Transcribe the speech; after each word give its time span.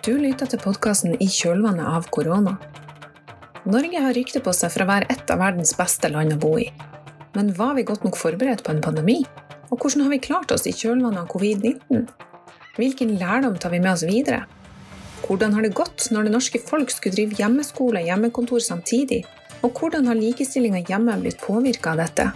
Du 0.00 0.14
lytter 0.16 0.48
til 0.48 0.56
podkasten 0.62 1.12
I 1.20 1.26
kjølvannet 1.28 1.84
av 1.84 2.06
korona. 2.08 2.54
Norge 3.68 4.00
har 4.00 4.14
rykte 4.16 4.40
på 4.40 4.54
seg 4.56 4.72
for 4.72 4.80
å 4.80 4.88
være 4.88 5.10
et 5.12 5.28
av 5.28 5.42
verdens 5.42 5.74
beste 5.76 6.08
land 6.08 6.32
å 6.32 6.38
bo 6.40 6.54
i. 6.56 6.70
Men 7.34 7.50
var 7.58 7.74
vi 7.76 7.84
godt 7.84 8.06
nok 8.06 8.16
forberedt 8.16 8.62
på 8.64 8.72
en 8.72 8.80
pandemi? 8.80 9.18
Og 9.68 9.76
hvordan 9.76 10.06
har 10.06 10.14
vi 10.14 10.22
klart 10.24 10.54
oss 10.56 10.64
i 10.64 10.72
kjølvannet 10.72 11.20
av 11.20 11.28
covid-19? 11.34 12.08
Hvilken 12.78 13.12
lærdom 13.20 13.60
tar 13.60 13.76
vi 13.76 13.82
med 13.84 13.92
oss 13.92 14.06
videre? 14.08 14.46
Hvordan 15.26 15.52
har 15.58 15.68
det 15.68 15.74
gått 15.76 16.08
når 16.08 16.30
det 16.30 16.34
norske 16.38 16.64
folk 16.72 16.96
skulle 16.96 17.18
drive 17.18 17.36
hjemmeskole 17.36 18.00
og 18.00 18.08
hjemmekontor 18.08 18.64
samtidig? 18.70 19.26
Og 19.60 19.76
hvordan 19.76 20.08
har 20.08 20.16
likestillinga 20.16 20.86
hjemme 20.88 21.20
blitt 21.20 21.44
påvirka 21.44 21.92
av 21.92 22.06
dette? 22.06 22.30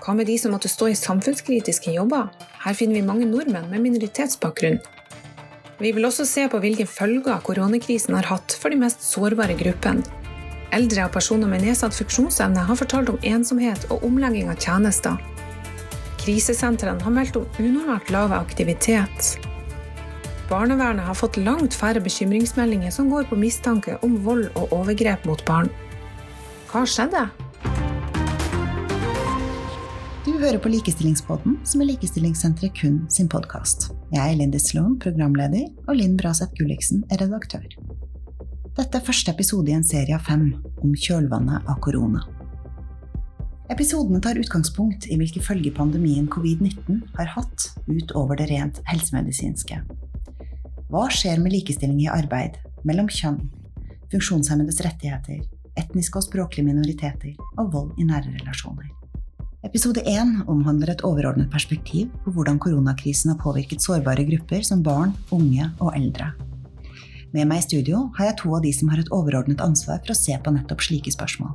Hva 0.00 0.16
med 0.16 0.32
de 0.32 0.40
som 0.40 0.56
måtte 0.56 0.72
stå 0.72 0.88
i 0.88 0.96
samfunnskritiske 0.96 1.92
jobber? 1.92 2.32
Her 2.64 2.72
finner 2.78 3.02
vi 3.02 3.08
mange 3.12 3.28
nordmenn 3.28 3.68
med 3.68 3.84
minoritetsbakgrunn. 3.84 4.80
Vi 5.76 5.90
vil 5.92 6.08
også 6.08 6.24
se 6.24 6.46
på 6.48 6.58
hvilke 6.62 6.86
følger 6.88 7.42
koronakrisen 7.44 8.16
har 8.16 8.28
hatt 8.30 8.54
for 8.56 8.72
de 8.72 8.78
mest 8.80 9.02
sårbare 9.04 9.56
gruppene. 9.58 10.04
Eldre 10.76 11.04
og 11.06 11.12
personer 11.14 11.48
med 11.50 11.62
nedsatt 11.64 11.94
funksjonsevne 11.94 12.64
har 12.68 12.78
fortalt 12.80 13.12
om 13.12 13.18
ensomhet 13.24 13.84
og 13.92 14.04
omlegging 14.08 14.48
av 14.50 14.58
tjenester. 14.60 15.20
Krisesentrene 16.20 17.04
har 17.04 17.14
meldt 17.14 17.36
om 17.38 17.46
unormalt 17.60 18.10
lav 18.10 18.32
aktivitet. 18.34 19.36
Barnevernet 20.50 21.06
har 21.06 21.18
fått 21.18 21.36
langt 21.36 21.74
færre 21.74 22.00
bekymringsmeldinger 22.02 22.92
som 22.94 23.10
går 23.12 23.28
på 23.30 23.38
mistanke 23.38 23.98
om 24.06 24.16
vold 24.24 24.48
og 24.54 24.72
overgrep 24.74 25.26
mot 25.28 25.44
barn. 25.46 25.70
Hva 26.70 26.86
skjedde? 26.88 27.28
Du 30.26 30.32
hører 30.40 30.58
på 30.58 30.66
Likestillingspodden, 30.72 31.52
som 31.62 31.82
er 31.84 31.86
Likestillingssenteret 31.86 32.72
kun 32.74 32.96
sin 33.14 33.28
podkast. 33.30 33.92
Jeg 34.10 34.32
er 34.32 34.34
Lindy 34.34 34.58
Sloan, 34.58 34.96
programleder, 34.98 35.68
og 35.86 36.00
Linn 36.00 36.16
Braseth 36.18 36.50
Gulliksen 36.58 37.04
er 37.14 37.20
redaktør. 37.22 37.62
Dette 38.74 38.98
er 38.98 39.04
første 39.06 39.30
episode 39.30 39.70
i 39.70 39.76
en 39.76 39.86
serie 39.86 40.16
av 40.18 40.26
fem 40.26 40.48
om 40.82 40.96
kjølvannet 40.98 41.70
av 41.70 41.78
korona. 41.78 42.24
Episodene 43.70 44.18
tar 44.18 44.42
utgangspunkt 44.42 45.06
i 45.06 45.20
hvilke 45.20 45.44
følger 45.46 45.76
pandemien 45.78 46.26
covid-19 46.26 47.04
har 47.20 47.30
hatt 47.36 47.68
utover 47.86 48.42
det 48.42 48.50
rent 48.50 48.82
helsemedisinske. 48.90 49.78
Hva 50.90 51.06
skjer 51.06 51.38
med 51.38 51.54
likestilling 51.54 52.02
i 52.02 52.10
arbeid, 52.10 52.58
mellom 52.82 53.06
kjønn, 53.06 53.44
funksjonshemmedes 54.10 54.82
rettigheter, 54.90 55.46
etniske 55.78 56.18
og 56.18 56.26
språklige 56.26 56.66
minoriteter 56.66 57.38
og 57.60 57.70
vold 57.78 57.94
i 58.02 58.10
nære 58.10 58.40
relasjoner? 58.40 58.90
Episode 59.66 60.02
1 60.06 60.44
omhandler 60.46 60.92
et 60.92 61.00
overordnet 61.02 61.48
perspektiv 61.50 62.10
på 62.22 62.30
hvordan 62.36 62.58
koronakrisen 62.62 63.32
har 63.32 63.38
påvirket 63.40 63.82
sårbare 63.82 64.22
grupper 64.28 64.62
som 64.62 64.82
barn, 64.86 65.14
unge 65.34 65.66
og 65.82 65.90
eldre. 65.96 66.28
Med 67.34 67.48
meg 67.50 67.64
i 67.64 67.64
studio 67.64 68.04
har 68.14 68.28
jeg 68.28 68.36
to 68.44 68.52
av 68.54 68.62
de 68.62 68.70
som 68.76 68.92
har 68.92 69.02
et 69.02 69.10
overordnet 69.16 69.64
ansvar 69.64 69.98
for 70.04 70.14
å 70.14 70.18
se 70.18 70.36
på 70.38 70.52
nettopp 70.54 70.86
slike 70.86 71.10
spørsmål. 71.10 71.50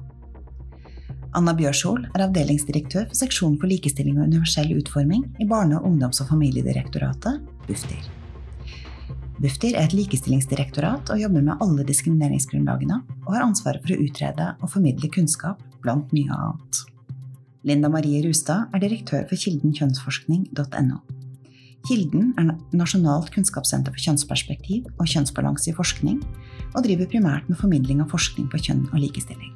Anna 1.39 1.55
Bjørshol 1.55 2.03
er 2.11 2.25
avdelingsdirektør 2.25 3.07
for 3.07 3.21
seksjonen 3.21 3.55
for 3.61 3.71
likestilling 3.71 4.19
og 4.19 4.27
universell 4.27 4.75
utforming 4.75 5.23
i 5.39 5.47
Barne-, 5.47 5.79
ungdoms- 5.79 6.19
og 6.19 6.33
familiedirektoratet, 6.33 7.39
Bufdir. 7.69 8.03
Bufdir 9.39 9.77
er 9.77 9.87
et 9.87 9.95
likestillingsdirektorat 9.95 11.15
og 11.15 11.23
jobber 11.23 11.47
med 11.47 11.63
alle 11.63 11.87
diskrimineringsgrunnlagene, 11.87 12.99
og 13.23 13.35
har 13.37 13.47
ansvaret 13.47 13.81
for 13.85 13.95
å 13.95 14.03
utrede 14.03 14.53
og 14.59 14.75
formidle 14.75 15.15
kunnskap, 15.15 15.63
blant 15.81 16.11
mye 16.13 16.35
annet. 16.35 16.90
Linda 17.63 17.89
Marie 17.93 18.23
Rustad 18.25 18.71
er 18.73 18.81
direktør 18.81 19.27
for 19.29 19.37
Kilden 19.37 19.73
kjønnsforskning.no. 19.77 20.95
Kilden 21.85 22.31
er 22.41 22.55
Nasjonalt 22.77 23.29
kunnskapssenter 23.33 23.93
for 23.93 24.01
kjønnsperspektiv 24.01 24.87
og 24.95 25.09
kjønnsbalanse 25.09 25.69
i 25.69 25.75
forskning, 25.77 26.21
og 26.73 26.85
driver 26.85 27.09
primært 27.11 27.49
med 27.49 27.59
formidling 27.59 28.01
av 28.01 28.09
forskning 28.13 28.47
på 28.49 28.61
kjønn 28.65 28.87
og 28.89 28.97
likestilling. 29.03 29.51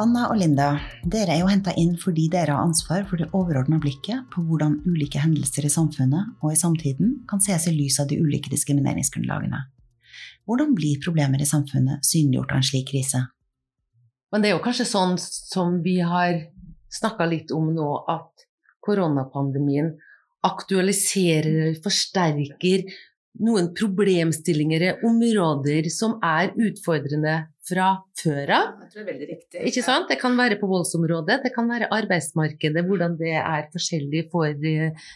Anna 0.00 0.30
og 0.32 0.38
Linda, 0.40 0.70
dere 1.12 1.34
er 1.34 1.42
jo 1.42 1.50
henta 1.50 1.74
inn 1.76 1.92
fordi 2.00 2.30
dere 2.32 2.54
har 2.56 2.64
ansvar 2.64 3.02
for 3.10 3.20
det 3.20 3.28
overordna 3.36 3.76
blikket 3.82 4.22
på 4.32 4.44
hvordan 4.46 4.78
ulike 4.88 5.20
hendelser 5.20 5.66
i 5.68 5.72
samfunnet 5.72 6.38
og 6.40 6.54
i 6.54 6.56
samtiden 6.56 7.18
kan 7.28 7.42
ses 7.44 7.68
i 7.68 7.74
lys 7.74 7.98
av 8.00 8.08
de 8.08 8.16
ulike 8.16 8.48
diskrimineringsgrunnlagene. 8.54 9.60
Hvordan 10.48 10.72
blir 10.78 11.02
problemer 11.04 11.42
i 11.44 11.48
samfunnet 11.48 12.08
synliggjort 12.08 12.54
av 12.54 12.62
en 12.62 12.68
slik 12.70 12.88
krise? 12.94 13.26
Men 14.32 14.40
det 14.40 14.48
er 14.48 14.56
jo 14.56 14.64
kanskje 14.64 14.88
sånn 14.88 15.18
som 15.20 15.82
vi 15.84 15.98
har 16.06 16.38
snakka 16.90 17.28
litt 17.30 17.52
om 17.54 17.70
nå 17.74 17.90
at 18.10 18.46
koronapandemien 18.84 19.94
aktualiserer, 20.46 21.74
forsterker 21.84 22.86
noen 23.44 23.70
problemstillinger, 23.76 24.86
områder 25.06 25.86
som 25.92 26.16
er 26.24 26.50
utfordrende 26.58 27.36
fra 27.70 27.90
før 28.18 28.52
av. 28.56 28.72
Det 28.90 29.02
er 29.02 29.06
veldig 29.06 29.28
riktig. 29.28 29.62
Ikke 29.70 29.84
sant? 29.84 30.08
Det 30.10 30.18
kan 30.20 30.34
være 30.38 30.58
på 30.60 30.68
voldsområdet, 30.70 31.38
det 31.44 31.52
kan 31.54 31.70
være 31.70 31.90
arbeidsmarkedet, 31.94 32.82
hvordan 32.88 33.14
det 33.20 33.36
er 33.38 33.68
forskjellig 33.72 34.26
for 34.32 34.50
eh, 34.50 35.06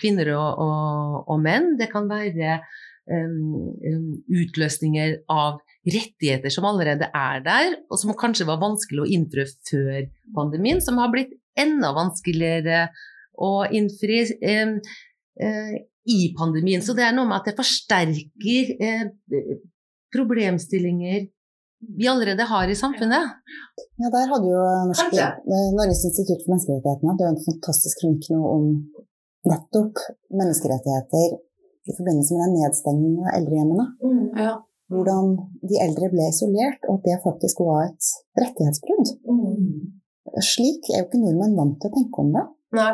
kvinner 0.00 0.32
og, 0.36 0.62
og, 0.66 1.18
og, 1.26 1.42
menn. 1.42 1.74
Det 1.80 1.90
kan 1.92 2.06
være 2.10 2.60
utløsninger 4.30 5.16
av 5.32 5.58
rettigheter 5.88 6.52
som 6.52 6.66
allerede 6.68 7.08
er 7.16 7.42
der, 7.44 7.76
og 7.90 7.98
som 7.98 8.12
kanskje 8.18 8.46
var 8.48 8.60
vanskelig 8.62 9.02
å 9.02 9.10
innfri 9.10 9.46
før 9.70 10.04
pandemien, 10.36 10.82
som 10.84 11.00
har 11.00 11.10
blitt 11.12 11.32
enda 11.58 11.92
vanskeligere 11.96 12.88
å 13.40 13.64
innfri 13.72 14.22
eh, 14.44 14.76
i 16.10 16.20
pandemien. 16.36 16.84
Så 16.84 16.94
det 16.96 17.06
er 17.06 17.16
noe 17.16 17.28
med 17.28 17.40
at 17.40 17.50
det 17.50 17.58
forsterker 17.58 18.72
eh, 18.78 19.04
problemstillinger 20.14 21.28
vi 21.96 22.08
allerede 22.08 22.44
har 22.44 22.68
i 22.68 22.76
samfunnet. 22.76 23.36
Ja, 24.00 24.10
der 24.12 24.26
hadde 24.28 24.50
jo 24.50 24.64
Norsk, 24.90 25.14
Norges 25.48 26.02
institutt 26.04 26.42
for 26.44 26.52
menneskerettighetene 26.52 27.14
det 27.16 27.24
er 27.24 27.32
en 27.32 27.46
fantastisk 27.46 28.02
kronikk 28.02 28.28
nå 28.34 28.40
om 28.50 28.66
nettopp 29.48 30.02
menneskerettigheter 30.28 31.38
i 31.90 31.96
forbindelse 31.98 32.36
med 32.36 32.44
den 32.46 32.58
nedstengningen 32.62 33.26
av 33.26 33.38
eldrehjemmene. 33.40 33.86
Mm, 34.06 34.26
ja 34.38 34.56
hvordan 34.90 35.36
de 35.70 35.78
eldre 35.84 36.10
ble 36.12 36.26
isolert, 36.30 36.82
og 36.88 36.98
at 36.98 37.06
det 37.06 37.20
faktisk 37.26 37.62
var 37.62 37.84
et 37.88 38.08
rettighetsbrudd. 38.40 39.12
Mm. 39.30 40.40
Slik 40.46 40.90
er 40.90 41.02
jo 41.02 41.06
ikke 41.08 41.22
nordmenn 41.22 41.58
vant 41.58 41.78
til 41.80 41.90
å 41.90 41.94
tenke 41.94 42.24
om 42.24 42.34
det. 42.34 42.42
Nei. 42.78 42.90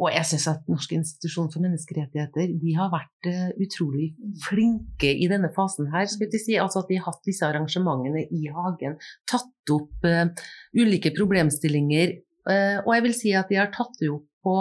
Og 0.00 0.08
jeg 0.14 0.24
syns 0.30 0.46
at 0.48 0.68
Norsk 0.70 0.94
institusjon 0.96 1.50
for 1.52 1.60
menneskerettigheter 1.60 2.54
de 2.62 2.72
har 2.72 2.88
vært 2.92 3.28
uh, 3.28 3.50
utrolig 3.60 4.06
flinke 4.46 5.10
i 5.12 5.28
denne 5.28 5.50
fasen 5.52 5.90
her. 5.92 6.06
skal 6.08 6.30
jeg 6.32 6.40
si. 6.40 6.56
Altså 6.56 6.80
At 6.80 6.88
de 6.88 6.96
har 6.96 7.10
hatt 7.10 7.28
disse 7.28 7.44
arrangementene 7.44 8.24
i 8.24 8.48
hagen, 8.48 8.96
tatt 9.28 9.74
opp 9.74 10.08
uh, 10.08 10.24
ulike 10.72 11.12
problemstillinger. 11.16 12.16
Uh, 12.48 12.80
og 12.86 12.94
jeg 12.96 13.06
vil 13.08 13.16
si 13.18 13.34
at 13.36 13.52
de 13.52 13.60
har 13.60 13.68
tatt 13.74 13.92
det 14.00 14.08
opp 14.14 14.24
på 14.40 14.56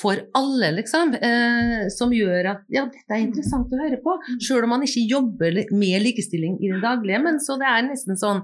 for 0.00 0.16
alle, 0.38 0.70
liksom. 0.78 1.12
Eh, 1.14 1.86
som 1.92 2.12
gjør 2.16 2.48
at 2.54 2.64
ja, 2.72 2.86
dette 2.88 3.12
er 3.12 3.24
interessant 3.26 3.72
å 3.72 3.80
høre 3.80 3.98
på. 4.02 4.16
Selv 4.40 4.66
om 4.66 4.74
man 4.74 4.86
ikke 4.86 5.04
jobber 5.04 5.62
med 5.68 6.04
likestilling 6.06 6.56
i 6.62 6.72
det 6.72 6.80
daglige. 6.84 7.20
Men 7.26 7.40
så 7.44 7.58
det 7.60 7.68
er 7.68 7.84
nesten 7.86 8.18
sånn 8.20 8.42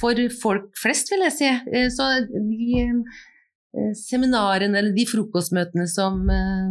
for 0.00 0.18
folk 0.42 0.70
flest, 0.78 1.12
vil 1.14 1.24
jeg 1.28 1.36
si. 1.36 1.52
Eh, 1.72 1.88
så 1.94 2.10
de 2.26 2.82
eh, 2.82 3.94
seminarene 3.98 4.82
eller 4.82 4.96
de 4.96 5.06
frokostmøtene 5.08 5.86
som 5.90 6.20
eh, 6.34 6.68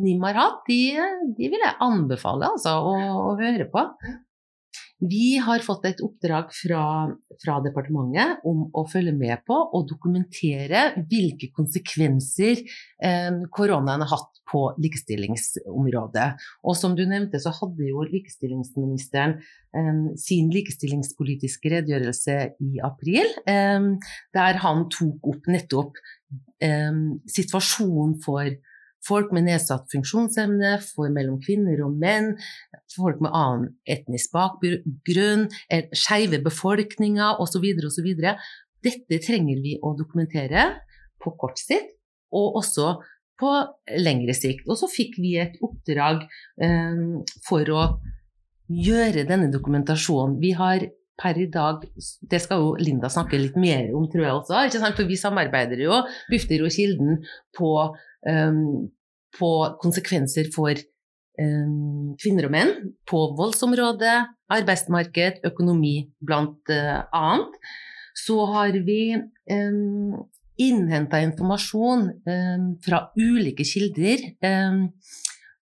NIM 0.00 0.26
har 0.30 0.38
hatt, 0.38 0.64
de, 0.70 0.82
de, 1.36 1.50
vil 1.50 1.60
jeg 1.60 1.78
anbefale 1.84 2.54
altså, 2.54 2.78
å, 2.86 2.94
å 3.32 3.38
høre 3.40 3.66
på. 3.72 3.84
Vi 5.00 5.38
har 5.40 5.62
fått 5.64 5.86
et 5.88 6.00
oppdrag 6.04 6.50
fra, 6.52 6.84
fra, 7.40 7.56
departementet 7.64 8.42
om 8.48 8.66
å 8.76 8.84
følge 8.88 9.14
med 9.16 9.40
på 9.48 9.56
og 9.56 9.86
dokumentere 9.88 10.90
hvilke 11.08 11.48
konsekvenser 11.56 12.60
eh, 12.60 13.38
koronaen 13.56 14.04
har 14.04 14.12
hatt 14.12 14.42
på 14.50 14.62
likestillingsområdet. 14.82 16.28
Og 16.68 16.76
som 16.76 16.96
du 16.98 17.06
nevnte, 17.08 17.40
så 17.40 17.52
hadde 17.54 17.88
jo 17.88 18.04
likestillingsministeren 18.10 19.38
eh, 19.40 20.02
sin 20.20 20.52
likestillingspolitiske 20.52 21.72
redegjørelse 21.78 22.38
i 22.60 22.82
april, 22.84 23.30
eh, 23.48 23.80
der 24.36 24.64
han 24.66 24.88
tok 24.92 25.32
opp 25.32 25.48
nettopp 25.48 26.02
eh, 26.60 26.92
situasjonen 27.40 28.18
for 28.26 28.52
folk 29.06 29.32
med 29.36 29.46
nedsatt 29.48 29.88
funksjonsevne, 29.92 30.76
for 30.84 31.12
mellom 31.12 31.38
kvinner 31.42 31.80
og 31.86 31.96
menn, 32.00 32.34
folk 32.96 33.22
med 33.24 33.34
annen 33.36 33.70
etnisk 33.88 34.34
bakgrunn, 34.36 35.48
skeive 35.96 36.42
befolkninger 36.44 37.40
osv. 37.42 37.66
osv. 37.88 38.10
Dette 38.84 39.22
trenger 39.24 39.62
vi 39.64 39.76
å 39.82 39.94
dokumentere 39.98 40.68
på 41.20 41.34
kort 41.40 41.60
sikt, 41.60 41.96
og 42.30 42.60
også 42.60 42.94
på 43.40 43.50
lengre 44.00 44.36
sikt. 44.36 44.66
Og 44.68 44.78
så 44.80 44.88
fikk 44.90 45.18
vi 45.20 45.34
et 45.40 45.56
oppdrag 45.64 46.24
um, 46.62 47.20
for 47.46 47.72
å 47.72 47.84
gjøre 48.70 49.26
denne 49.28 49.50
dokumentasjonen. 49.52 50.38
Vi 50.42 50.54
har 50.58 50.84
per 51.20 51.36
i 51.36 51.50
dag 51.52 51.82
Det 52.30 52.38
skal 52.40 52.62
jo 52.62 52.68
Linda 52.80 53.10
snakke 53.12 53.36
litt 53.36 53.56
mer 53.60 53.90
om, 53.96 54.06
tror 54.08 54.24
jeg 54.24 54.36
også. 54.38 54.92
For 54.96 55.08
vi 55.08 55.18
samarbeider 55.20 55.82
jo, 55.82 55.98
Bufdir 56.30 56.64
og 56.64 56.72
Kilden, 56.72 57.20
på 57.56 57.72
på 59.38 59.50
konsekvenser 59.82 60.50
for 60.54 60.74
kvinner 62.20 62.44
og 62.48 62.52
menn 62.52 62.72
på 63.08 63.18
voldsområdet, 63.38 64.18
arbeidsmarked, 64.52 65.34
økonomi 65.48 66.10
blant 66.20 66.68
annet. 66.68 67.52
Så 68.18 68.36
har 68.50 68.72
vi 68.84 69.16
innhenta 70.60 71.20
informasjon 71.24 72.10
fra 72.84 72.98
ulike 73.16 73.64
kilder 73.64 74.18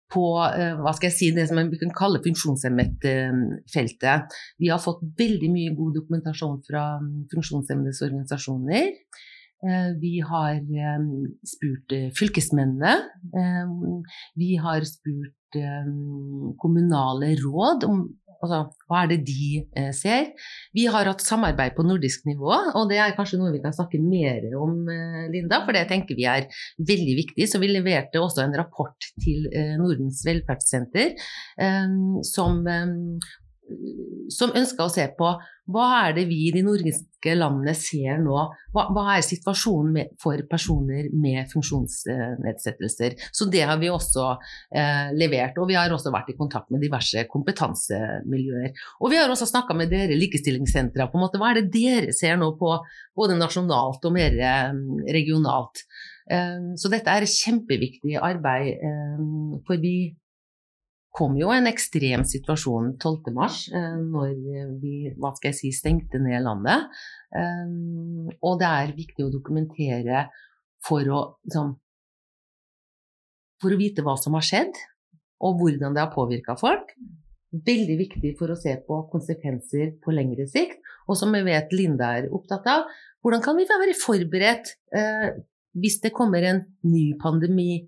på 0.08 0.24
hva 0.40 0.92
skal 0.96 1.10
jeg 1.10 1.16
si, 1.18 1.28
det 1.36 1.46
som 1.50 1.60
vi 1.68 1.78
kan 1.78 1.92
kalle 1.94 2.24
funksjonshemmet-feltet. 2.24 4.20
Vi 4.58 4.68
har 4.72 4.80
fått 4.82 5.04
veldig 5.20 5.50
mye 5.52 5.76
god 5.76 5.92
dokumentasjon 6.00 6.64
fra 6.66 6.98
funksjonshemmedes 7.30 8.02
organisasjoner. 8.08 8.88
Vi 9.98 10.12
har 10.22 10.60
spurt 11.46 11.94
fylkesmennene. 12.14 12.92
Vi 14.38 14.52
har 14.62 14.86
spurt 14.86 15.58
kommunale 16.62 17.32
råd 17.42 17.86
om 17.88 18.04
altså, 18.42 18.60
hva 18.88 19.02
er 19.02 19.10
det 19.12 19.18
de 19.28 19.48
eh, 19.76 19.90
ser. 19.96 20.30
Vi 20.76 20.86
har 20.90 21.08
hatt 21.10 21.24
samarbeid 21.24 21.76
på 21.76 21.86
nordisk 21.86 22.26
nivå, 22.28 22.52
og 22.78 22.88
det 22.90 23.00
er 23.02 23.16
kanskje 23.16 23.40
noe 23.40 23.52
vi 23.54 23.62
kan 23.64 23.74
snakke 23.74 24.00
mer 24.02 24.46
om, 24.58 24.80
eh, 24.92 25.26
Linda, 25.32 25.62
for 25.64 25.76
det 25.76 25.86
tenker 25.90 26.18
vi 26.18 26.28
er 26.30 26.48
veldig 26.78 27.18
viktig. 27.22 27.48
Så 27.50 27.62
vi 27.62 27.72
leverte 27.72 28.22
også 28.22 28.44
en 28.44 28.56
rapport 28.58 29.10
til 29.24 29.48
eh, 29.52 29.74
Nordens 29.80 30.24
velferdssenter 30.26 31.14
eh, 31.14 31.98
som 32.26 32.64
eh, 32.66 32.96
som 34.32 34.52
ønsker 34.56 34.84
å 34.84 34.92
se 34.92 35.06
på 35.18 35.30
hva 35.68 35.86
er 36.06 36.14
det 36.16 36.24
vi 36.30 36.46
i 36.46 36.52
de 36.54 36.62
nordiske 36.64 37.34
landene 37.36 37.74
ser 37.76 38.20
nå. 38.22 38.36
Hva, 38.72 38.86
hva 38.94 39.02
er 39.16 39.24
situasjonen 39.26 39.90
med, 39.92 40.12
for 40.20 40.40
personer 40.48 41.10
med 41.12 41.50
funksjonsnedsettelser. 41.50 43.18
Så 43.36 43.50
det 43.52 43.66
har 43.68 43.76
vi 43.80 43.90
også 43.92 44.30
eh, 44.32 45.10
levert. 45.12 45.58
Og 45.60 45.68
vi 45.68 45.76
har 45.76 45.92
også 45.92 46.12
vært 46.14 46.32
i 46.32 46.38
kontakt 46.38 46.72
med 46.72 46.80
diverse 46.84 47.26
kompetansemiljøer. 47.28 48.72
Og 49.02 49.12
vi 49.12 49.20
har 49.20 49.28
også 49.28 49.50
snakka 49.50 49.76
med 49.76 49.92
dere 49.92 50.16
likestillingssentra. 50.16 51.10
på 51.10 51.20
en 51.20 51.26
måte, 51.26 51.40
Hva 51.40 51.52
er 51.52 51.60
det 51.60 51.72
dere 51.74 52.16
ser 52.16 52.40
nå 52.40 52.54
på 52.60 52.72
både 53.18 53.36
nasjonalt 53.36 54.08
og 54.08 54.16
mer 54.16 54.40
eh, 54.40 54.72
regionalt? 55.12 55.84
Eh, 56.32 56.72
så 56.80 56.92
dette 56.92 57.12
er 57.12 57.28
kjempeviktig 57.28 58.16
arbeid, 58.16 58.72
eh, 58.88 59.20
for 59.68 59.84
vi 59.84 59.98
kom 61.14 61.36
jo 61.38 61.50
en 61.50 61.66
ekstrem 61.70 62.24
situasjon 62.28 62.92
12.3, 63.00 63.32
mars, 63.34 63.62
når 63.72 64.34
vi 64.82 65.12
hva 65.16 65.32
skal 65.36 65.50
jeg 65.50 65.58
si, 65.58 65.72
stengte 65.74 66.20
ned 66.22 66.44
landet. 66.44 66.88
Eh, 67.34 68.34
og 68.38 68.58
det 68.60 68.68
er 68.68 68.96
viktig 68.96 69.26
å 69.26 69.32
dokumentere 69.32 70.26
for 70.84 71.08
å, 71.10 71.22
liksom, 71.48 71.74
for 73.62 73.74
å 73.74 73.80
vite 73.80 74.04
hva 74.06 74.14
som 74.20 74.36
har 74.38 74.46
skjedd, 74.46 74.78
og 75.44 75.60
hvordan 75.60 75.94
det 75.94 76.04
har 76.04 76.14
påvirka 76.14 76.56
folk. 76.58 76.94
Veldig 77.48 77.96
viktig 77.98 78.34
for 78.38 78.52
å 78.52 78.58
se 78.58 78.74
på 78.84 79.02
konsekvenser 79.12 79.94
på 80.04 80.14
lengre 80.14 80.48
sikt. 80.50 80.82
Og 81.08 81.16
som 81.16 81.32
vi 81.32 81.40
vet 81.46 81.72
Linda 81.72 82.12
er 82.18 82.28
opptatt 82.34 82.66
av, 82.68 82.88
hvordan 83.24 83.42
kan 83.44 83.56
vi 83.58 83.66
være 83.68 83.96
forberedt 83.98 84.74
eh, 84.94 85.30
hvis 85.78 85.98
det 86.04 86.14
kommer 86.16 86.44
en 86.44 86.60
ny 86.86 87.14
pandemi 87.20 87.86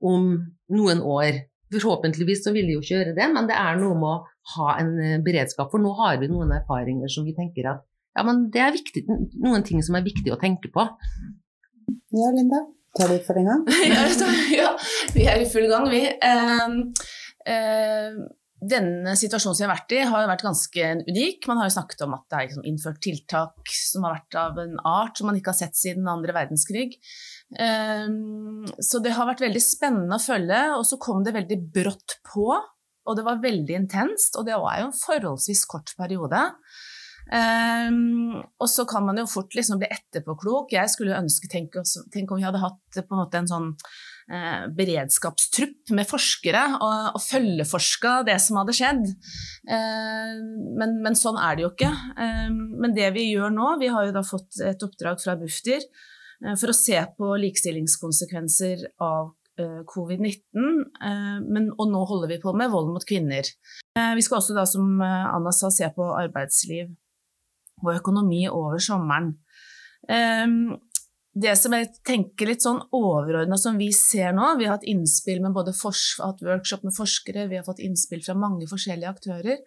om 0.00 0.32
noen 0.72 1.02
år? 1.04 1.44
Forhåpentligvis 1.76 2.44
så 2.44 2.52
vil 2.54 2.68
de 2.68 2.76
jo 2.76 2.82
ikke 2.82 2.94
gjøre 2.94 3.16
det, 3.16 3.26
men 3.34 3.48
det 3.50 3.56
er 3.58 3.80
noe 3.80 3.96
med 3.98 4.08
å 4.08 4.56
ha 4.56 4.76
en 4.80 4.94
eh, 5.02 5.18
beredskap. 5.24 5.70
For 5.72 5.82
nå 5.82 5.92
har 6.00 6.20
vi 6.22 6.30
noen 6.30 6.54
erfaringer 6.56 7.12
som 7.12 7.26
vi 7.28 7.36
tenker 7.36 7.68
at 7.74 7.84
ja, 8.16 8.24
men 8.24 8.46
det 8.52 8.62
er 8.64 8.72
viktig, 8.72 9.02
noen 9.44 9.64
ting 9.66 9.82
som 9.84 9.98
er 9.98 10.06
viktig 10.06 10.32
å 10.32 10.40
tenke 10.40 10.70
på. 10.72 10.86
Ja, 12.16 12.30
Linda. 12.32 12.62
Tar 12.96 13.12
du 13.12 13.18
gang 13.44 13.66
ja, 14.56 14.70
vi 15.12 15.26
er 15.28 15.42
i 15.42 15.48
full 15.52 15.66
gang, 15.68 15.84
vi. 15.92 16.00
Uh, 16.16 16.78
uh, 17.44 18.22
denne 18.70 19.14
situasjonen 19.18 19.56
som 19.56 19.62
vi 19.62 19.66
har 19.66 19.74
vært 19.74 19.94
i, 19.96 20.00
har 20.10 20.28
vært 20.30 20.44
ganske 20.46 20.88
unik. 21.06 21.48
Man 21.50 21.60
har 21.60 21.68
jo 21.68 21.74
snakket 21.76 22.04
om 22.06 22.16
at 22.16 22.24
det 22.26 22.38
er 22.38 22.46
liksom 22.48 22.68
innført 22.70 23.02
tiltak 23.04 23.74
som 23.74 24.06
har 24.06 24.16
vært 24.18 24.38
av 24.40 24.60
en 24.62 24.78
art 24.86 25.18
som 25.18 25.30
man 25.30 25.38
ikke 25.38 25.52
har 25.54 25.60
sett 25.60 25.78
siden 25.78 26.08
andre 26.10 26.34
verdenskrig. 26.36 26.96
Ehm, 27.62 28.66
så 28.82 29.02
det 29.04 29.14
har 29.16 29.28
vært 29.30 29.44
veldig 29.46 29.62
spennende 29.62 30.18
å 30.18 30.24
følge, 30.24 30.62
og 30.78 30.84
så 30.88 30.98
kom 31.02 31.22
det 31.26 31.36
veldig 31.36 31.60
brått 31.74 32.18
på. 32.26 32.50
Og 33.06 33.14
det 33.18 33.24
var 33.26 33.42
veldig 33.42 33.78
intenst, 33.78 34.34
og 34.38 34.48
det 34.48 34.58
var 34.58 34.80
jo 34.80 34.90
en 34.90 34.98
forholdsvis 34.98 35.64
kort 35.70 35.94
periode. 35.98 36.42
Um, 37.26 38.38
og 38.62 38.68
så 38.70 38.84
kan 38.86 39.02
man 39.06 39.18
jo 39.18 39.24
fort 39.26 39.54
liksom 39.58 39.80
bli 39.80 39.88
etterpåklok. 39.90 40.74
Jeg 40.76 40.90
skulle 40.92 41.18
ønske, 41.18 41.50
tenk, 41.50 41.74
tenk, 42.14 42.30
om 42.30 42.38
vi 42.38 42.46
hadde 42.46 42.62
hatt 42.62 43.00
på 43.00 43.16
en 43.16 43.22
måte 43.22 43.40
en 43.40 43.50
sånn 43.50 43.72
beredskapstrupp 44.26 45.92
med 45.94 46.08
forskere 46.10 46.64
og, 46.80 47.12
og 47.14 47.22
følgeforska 47.22 48.16
det 48.26 48.40
som 48.42 48.58
hadde 48.58 48.74
skjedd. 48.74 49.04
Uh, 49.70 50.32
men, 50.80 50.96
men, 51.04 51.14
sånn 51.14 51.38
er 51.38 51.54
det 51.54 51.62
jo 51.62 51.70
ikke. 51.70 51.92
Uh, 52.18 52.50
men 52.50 52.96
det 52.96 53.12
vi 53.14 53.28
gjør 53.28 53.54
nå, 53.54 53.68
vi 53.78 53.92
har 53.94 54.08
jo 54.08 54.16
da 54.16 54.24
fått 54.26 54.58
et 54.66 54.82
oppdrag 54.82 55.22
fra 55.22 55.38
Bufdir 55.38 55.86
Eh, 56.44 56.54
for 56.58 56.72
å 56.72 56.76
se 56.76 56.98
på 57.16 57.32
likestillingskonsekvenser 57.42 58.84
av 59.04 59.32
eh, 59.60 59.80
covid-19, 59.88 60.82
eh, 61.08 61.68
og 61.72 61.92
nå 61.92 62.04
holder 62.10 62.34
vi 62.34 62.40
på 62.42 62.54
med 62.58 62.72
vold 62.72 62.92
mot 62.94 63.08
kvinner. 63.08 63.48
Vi 63.96 64.24
skal 64.24 64.40
også, 64.40 64.56
da, 64.56 64.66
som 64.68 65.00
Anna 65.00 65.52
sa, 65.56 65.70
se 65.72 65.88
på 65.96 66.10
arbeidsliv 66.12 66.90
og 67.84 67.94
økonomi 67.94 68.42
over 68.48 68.80
sommeren. 68.82 69.30
Det 71.36 71.52
som 71.60 71.74
jeg 71.76 71.90
tenker 72.06 72.48
litt 72.48 72.64
sånn 72.64 72.80
overordna 72.96 73.58
som 73.60 73.76
vi 73.76 73.90
ser 73.92 74.32
nå, 74.36 74.54
vi 74.56 74.64
har 74.64 74.78
hatt 74.78 74.88
innspill 74.88 75.42
med 75.44 75.52
både 75.56 75.74
hatt 75.76 76.40
workshop 76.40 76.86
med 76.86 76.96
forskere, 76.96 77.44
vi 77.50 77.58
har 77.60 77.66
fått 77.66 77.82
innspill 77.84 78.22
fra 78.24 78.36
mange 78.40 78.64
forskjellige 78.70 79.10
aktører. 79.10 79.60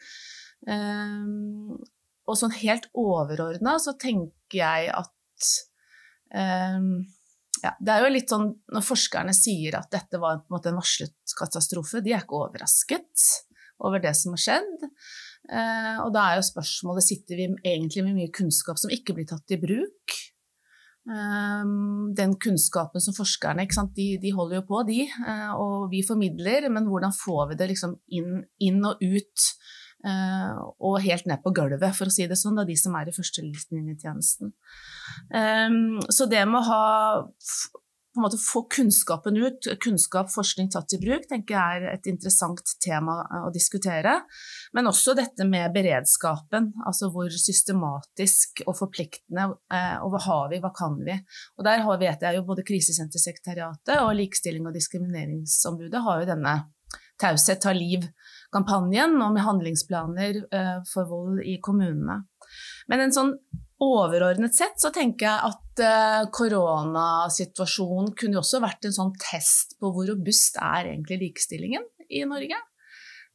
Og 2.25 2.39
sånn 2.41 2.55
helt 2.57 2.89
overordna 2.97 3.77
så 3.81 3.93
tenker 4.01 4.63
jeg 4.63 4.89
at 4.97 5.13
Um, 6.29 7.07
ja, 7.63 7.73
det 7.81 7.93
er 7.93 8.05
jo 8.05 8.13
litt 8.13 8.31
sånn 8.31 8.51
når 8.71 8.85
forskerne 8.85 9.33
sier 9.35 9.79
at 9.79 9.89
dette 9.91 10.19
var 10.21 10.37
en, 10.37 10.59
en 10.59 10.77
varslet 10.77 11.33
katastrofe, 11.39 12.03
de 12.05 12.13
er 12.13 12.23
ikke 12.23 12.37
overrasket 12.37 13.25
over 13.85 14.03
det 14.03 14.13
som 14.17 14.35
har 14.35 14.43
skjedd. 14.43 14.87
Uh, 15.49 15.97
og 16.05 16.13
da 16.13 16.27
er 16.27 16.39
jo 16.39 16.49
spørsmålet 16.51 17.07
sitter 17.07 17.39
vi 17.39 17.47
egentlig 17.49 18.05
med 18.05 18.19
mye 18.19 18.33
kunnskap 18.35 18.79
som 18.79 18.93
ikke 18.93 19.17
blir 19.17 19.29
tatt 19.29 19.55
i 19.55 19.59
bruk. 19.61 20.19
Um, 21.09 22.11
den 22.13 22.35
kunnskapen 22.37 23.01
som 23.01 23.15
forskerne 23.17 23.63
de, 23.95 24.07
de, 24.21 24.31
holder 24.35 24.59
jo 24.59 24.65
på, 24.67 24.83
de, 24.85 24.99
uh, 25.25 25.55
og 25.57 25.87
vi 25.89 26.03
formidler, 26.05 26.69
men 26.69 26.85
hvordan 26.85 27.15
får 27.15 27.47
vi 27.49 27.57
det 27.57 27.69
liksom 27.71 27.95
inn, 28.07 28.43
inn 28.59 28.81
og 28.85 29.01
ut 29.01 29.51
Uh, 29.99 30.55
og 30.79 31.01
helt 31.03 31.25
ned 31.27 31.41
på 31.43 31.51
gulvet, 31.51 31.91
for 31.91 32.07
å 32.07 32.13
si 32.13 32.23
det 32.23 32.37
sånn, 32.39 32.55
da, 32.55 32.63
de 32.63 32.77
som 32.79 32.93
er 32.95 33.09
i 33.09 33.11
førstelinjetjenesten. 33.11 34.53
Um, 35.35 35.97
så 36.07 36.23
det 36.31 36.45
med 36.47 36.61
å 36.61 36.69
ha 36.69 36.85
på 38.13 38.19
en 38.19 38.25
måte 38.25 38.39
få 38.41 38.63
kunnskapen 38.73 39.37
ut, 39.37 39.67
kunnskap, 39.83 40.31
forskning 40.33 40.71
tatt 40.73 40.95
i 40.97 40.99
bruk, 41.01 41.27
tenker 41.29 41.55
jeg 41.55 41.81
er 41.83 41.93
et 41.93 42.09
interessant 42.09 42.73
tema 42.81 43.19
å 43.45 43.51
diskutere. 43.53 44.15
Men 44.73 44.89
også 44.89 45.13
dette 45.17 45.45
med 45.45 45.69
beredskapen, 45.75 46.71
altså 46.89 47.11
hvor 47.13 47.29
systematisk 47.29 48.63
og 48.65 48.73
forpliktende 48.79 49.51
eh, 49.73 49.95
og 50.01 50.15
hva 50.15 50.23
har 50.25 50.49
vi, 50.53 50.61
hva 50.63 50.73
kan 50.75 50.97
vi. 51.05 51.19
Og 51.59 51.67
der 51.67 51.85
vet 52.01 52.25
jeg 52.25 52.39
jo 52.39 52.47
både 52.49 52.65
Krisesentersekretariatet 52.65 54.01
og 54.01 54.15
Likestilling- 54.17 54.67
og 54.67 54.75
diskrimineringsombudet 54.77 56.03
har 56.05 56.23
jo 56.23 56.29
denne 56.33 56.57
Taushet 57.19 57.59
tar 57.59 57.75
liv-kampanjen 57.75 59.17
og 59.19 59.33
med 59.35 59.43
handlingsplaner 59.43 60.37
eh, 60.55 60.77
for 60.87 61.09
vold 61.09 61.41
i 61.43 61.57
kommunene. 61.63 62.21
Men 62.87 63.03
en 63.03 63.15
sånn 63.15 63.33
overordnet 63.83 64.55
sett 64.55 64.79
så 64.81 64.91
tenker 64.95 65.27
jeg 65.27 65.51
at 65.51 65.83
eh, 65.83 66.23
koronasituasjonen 66.35 68.11
kunne 68.19 68.41
også 68.41 68.61
vært 68.63 68.89
en 68.89 68.95
sånn 68.95 69.13
test 69.19 69.77
på 69.79 69.91
hvor 69.95 70.09
robust 70.09 70.59
er 70.61 70.91
egentlig 70.91 71.21
likestillingen 71.23 71.85
i 72.09 72.25
Norge. 72.27 72.59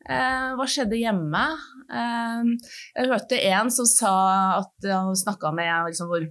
Eh, 0.04 0.50
hva 0.58 0.68
skjedde 0.68 1.00
hjemme? 1.00 1.46
jeg 1.94 3.10
hørte 3.10 3.36
en 3.44 3.68
som 3.70 3.84
sa 3.86 4.12
at 4.56 4.86
han 4.88 5.10
snakka 5.16 5.50
med 5.52 5.90
liksom, 5.90 6.08
hvor 6.08 6.24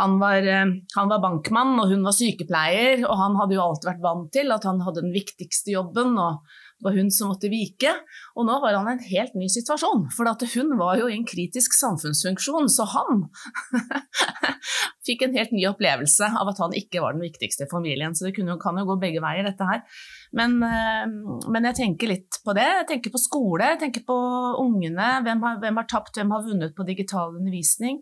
han 0.00 0.16
var, 0.18 0.42
han 0.42 1.12
var, 1.12 1.20
bankmann, 1.22 1.76
og 1.78 1.92
hun 1.92 2.02
var 2.02 2.14
sykepleier, 2.16 3.04
og 3.06 3.14
han 3.20 3.36
hadde 3.38 3.54
jo 3.54 3.62
alltid 3.62 3.88
vært 3.90 4.02
vant 4.02 4.32
til 4.34 4.50
at 4.54 4.66
han 4.66 4.82
hadde 4.82 5.04
den 5.04 5.14
viktigste 5.14 5.74
jobben, 5.76 6.18
og 6.18 6.42
det 6.80 6.88
var 6.88 6.96
hun 6.96 7.10
som 7.12 7.28
måtte 7.28 7.50
vike. 7.52 7.90
Og 8.40 8.46
nå 8.48 8.54
var 8.62 8.78
han 8.78 8.88
i 8.88 8.94
en 8.96 9.02
helt 9.04 9.34
ny 9.36 9.50
situasjon, 9.52 10.06
for 10.16 10.30
hun 10.54 10.70
var 10.80 10.96
jo 10.96 11.10
i 11.10 11.16
en 11.18 11.26
kritisk 11.28 11.74
samfunnsfunksjon, 11.76 12.70
så 12.72 12.86
han 12.88 13.26
fikk 15.06 15.26
en 15.26 15.36
helt 15.36 15.52
ny 15.52 15.66
opplevelse 15.68 16.30
av 16.40 16.48
at 16.48 16.62
han 16.64 16.72
ikke 16.76 17.02
var 17.04 17.16
den 17.16 17.26
viktigste 17.26 17.68
familien. 17.68 18.16
Så 18.16 18.26
det 18.26 18.32
kunne, 18.38 18.56
kan 18.62 18.80
jo 18.80 18.86
gå 18.88 18.96
begge 19.02 19.20
veier, 19.20 19.44
dette 19.44 19.68
her. 19.68 19.84
Men, 20.36 20.56
eh, 20.64 21.04
men, 21.52 21.68
jeg 21.68 21.78
tenker 21.82 22.14
litt 22.14 22.40
på 22.44 22.56
det. 22.56 22.64
Jeg 22.80 22.88
tenker 22.94 23.12
på 23.12 23.20
skole, 23.20 23.74
jeg 23.74 23.82
tenker 23.84 24.06
på 24.08 24.18
ungene. 24.64 25.12
Hvem 25.26 25.44
har, 25.44 25.60
hvem 25.60 25.82
har 25.82 25.90
tapt, 25.90 26.16
hvem 26.16 26.32
har 26.32 26.46
vunnet 26.48 26.76
på 26.76 26.88
digital 26.88 27.36
undervisning? 27.36 28.00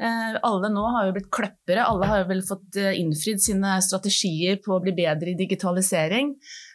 Eh, 0.00 0.36
alle 0.42 0.70
nå 0.72 0.82
har 0.94 1.08
jo 1.08 1.16
blitt 1.16 1.30
kløppere, 1.32 1.84
alle 1.84 2.08
har 2.10 2.22
jo 2.22 2.28
vel 2.30 2.44
fått 2.46 2.78
eh, 2.80 2.94
innfridd 3.00 3.42
sine 3.42 3.76
strategier 3.84 4.60
på 4.64 4.76
å 4.76 4.82
bli 4.84 4.94
bedre 4.96 5.32
i 5.32 5.38
digitalisering 5.38 6.32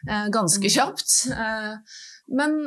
eh, 0.08 0.28
ganske 0.34 0.64
mm. 0.64 0.74
kjapt. 0.74 1.16
Men 2.28 2.60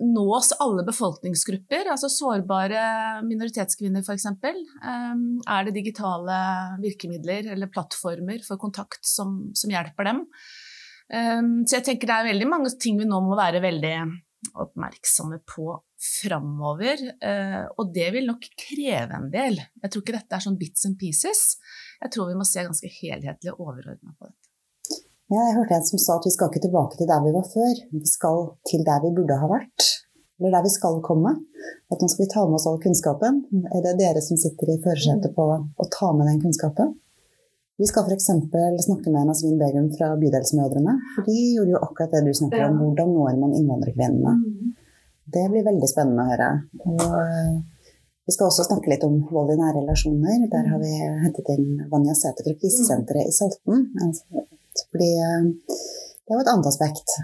nås 0.00 0.54
alle 0.64 0.80
befolkningsgrupper, 0.86 1.90
altså 1.92 2.08
sårbare 2.08 3.20
minoritetskvinner 3.28 4.00
f.eks.? 4.00 4.24
Er 4.32 5.66
det 5.66 5.74
digitale 5.76 6.38
virkemidler 6.80 7.50
eller 7.52 7.68
plattformer 7.68 8.40
for 8.46 8.56
kontakt 8.56 9.04
som, 9.04 9.42
som 9.52 9.74
hjelper 9.74 10.08
dem? 10.08 10.22
Så 11.68 11.76
jeg 11.76 11.84
tenker 11.84 12.08
det 12.08 12.16
er 12.16 12.30
veldig 12.30 12.48
mange 12.48 12.72
ting 12.80 12.96
vi 12.96 13.10
nå 13.10 13.20
må 13.28 13.36
være 13.36 13.60
veldig 13.60 13.92
oppmerksomme 14.64 15.42
på 15.44 15.68
framover. 16.00 17.00
Eh, 17.24 17.62
og 17.76 17.92
det 17.94 18.08
vil 18.14 18.28
nok 18.28 18.48
kreve 18.60 19.16
en 19.16 19.30
del. 19.32 19.58
Jeg 19.82 19.92
tror 19.92 20.04
ikke 20.04 20.16
dette 20.18 20.38
er 20.38 20.44
sånn 20.44 20.58
bits 20.60 20.88
and 20.88 20.98
pieces. 21.00 21.44
Jeg 22.02 22.12
tror 22.14 22.30
vi 22.30 22.38
må 22.38 22.46
se 22.48 22.64
ganske 22.66 22.90
helhetlig 23.00 23.54
og 23.54 23.70
overordna 23.70 24.12
på 24.12 24.28
dette. 24.28 24.42
Ja, 25.26 25.40
jeg 25.42 25.56
hørte 25.56 25.74
en 25.74 25.86
som 25.88 25.98
sa 25.98 26.18
at 26.20 26.26
vi 26.28 26.30
skal 26.30 26.52
ikke 26.52 26.62
tilbake 26.68 26.98
til 26.98 27.08
der 27.10 27.22
vi 27.24 27.32
var 27.34 27.46
før. 27.50 27.78
Vi 27.90 28.02
skal 28.06 28.44
til 28.70 28.84
der 28.86 29.00
vi 29.02 29.14
burde 29.16 29.38
ha 29.40 29.48
vært. 29.50 29.88
Eller 30.38 30.52
der 30.54 30.66
vi 30.66 30.70
skal 30.70 31.00
komme. 31.02 31.32
At 31.90 32.02
nå 32.02 32.08
skal 32.12 32.26
vi 32.26 32.30
ta 32.30 32.44
med 32.46 32.58
oss 32.60 32.68
all 32.70 32.78
kunnskapen. 32.82 33.40
Er 33.74 33.82
det 33.88 33.96
dere 33.98 34.22
som 34.22 34.38
sitter 34.38 34.70
i 34.70 34.78
førersetet 34.84 35.34
på 35.34 35.48
å 35.50 35.88
ta 35.96 36.12
med 36.14 36.30
den 36.30 36.38
kunnskapen? 36.44 36.94
Vi 37.76 37.88
skal 37.88 38.06
f.eks. 38.08 38.28
snakke 38.86 39.10
med 39.12 39.28
Nasvin 39.28 39.58
Begum 39.60 39.90
fra 39.96 40.14
Bydelsmødrene. 40.20 40.94
For 41.16 41.26
de 41.28 41.40
gjorde 41.56 41.74
jo 41.74 41.82
akkurat 41.84 42.14
det 42.14 42.22
du 42.24 42.38
snakker 42.38 42.68
om. 42.70 42.78
Hvordan 42.80 43.10
når 43.12 43.40
man 43.42 43.56
innvandrerkvinnene? 43.58 44.32
Det 45.34 45.46
blir 45.50 45.64
veldig 45.66 45.88
spennende 45.90 46.22
å 46.22 46.30
høre. 46.30 46.50
Og 46.86 47.02
vi 48.26 48.34
skal 48.34 48.48
også 48.48 48.66
snakke 48.66 48.90
litt 48.90 49.04
om 49.06 49.18
vold 49.30 49.52
i 49.54 49.58
nære 49.58 49.80
relasjoner. 49.80 50.46
Der 50.50 50.68
har 50.70 50.82
vi 50.82 50.92
hentet 51.24 51.50
inn 51.54 51.86
Vanja 51.90 52.14
Sæther 52.18 52.46
fra 52.46 52.54
krisesenteret 52.60 53.30
i 53.30 53.34
Salten. 53.34 53.86
Fordi 54.90 55.10
eh, 55.22 55.48
det 55.66 56.34
er 56.34 56.38
jo 56.38 56.42
et 56.42 56.52
annet 56.52 56.70
aspekt. 56.70 57.16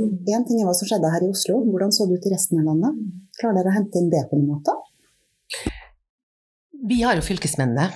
Én 0.00 0.44
ting 0.48 0.60
er 0.60 0.68
hva 0.68 0.74
som 0.76 0.88
skjedde 0.88 1.12
her 1.12 1.24
i 1.24 1.30
Oslo. 1.32 1.58
Hvordan 1.64 1.92
så 1.92 2.06
det 2.08 2.20
ut 2.20 2.28
i 2.28 2.32
resten 2.32 2.60
av 2.60 2.68
landet? 2.70 3.00
Klarer 3.40 3.60
dere 3.60 3.72
å 3.72 3.76
hente 3.76 4.00
inn 4.00 4.12
det 4.12 4.22
på 4.30 4.38
en 4.38 4.46
måte? 4.48 4.76
Vi 6.90 7.02
har 7.04 7.16
jo 7.16 7.24
fylkesmennene 7.24 7.88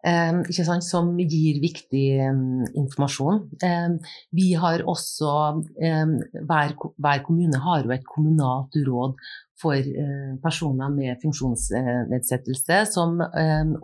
Um, 0.00 0.46
som 0.80 1.10
gir 1.18 1.58
viktig 1.60 2.06
um, 2.24 2.62
informasjon. 2.72 3.42
Um, 3.60 3.98
vi 4.32 4.54
har 4.56 4.80
også 4.88 5.32
hver, 5.76 6.72
hver, 6.96 7.20
kommune 7.26 7.60
har 7.60 7.84
jo 7.84 7.92
et 7.92 8.06
kommunalt 8.08 8.78
råd 8.86 9.12
for 9.60 9.76
uh, 9.76 10.32
personer 10.40 10.88
med 10.94 11.20
funksjonsnedsettelse, 11.20 12.78
som 12.94 13.20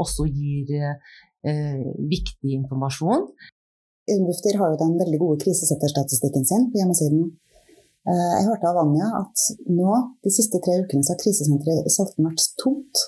også 0.01 0.25
gir 0.33 0.73
uh, 0.81 1.85
viktig 2.09 2.57
informasjon. 2.63 3.29
Bufdir 4.07 4.57
har 4.57 4.73
jo 4.73 4.81
den 4.81 4.97
veldig 5.03 5.21
gode 5.21 5.43
krisesetterstatistikken 5.45 6.49
sin 6.49 6.71
på 6.71 6.81
hjemmesiden. 6.81 7.27
Uh, 8.07 8.33
jeg 8.39 8.47
hørte 8.49 8.71
av 8.71 8.81
Anja 8.87 9.11
at 9.21 9.47
nå, 9.69 10.01
de 10.25 10.33
siste 10.33 10.65
tre 10.65 10.81
ukene, 10.81 11.05
så 11.05 11.13
har 11.13 11.21
krisesenteret 11.21 11.89
i 11.89 11.93
Salten 11.93 12.29
vært 12.29 12.49
tomt. 12.63 13.05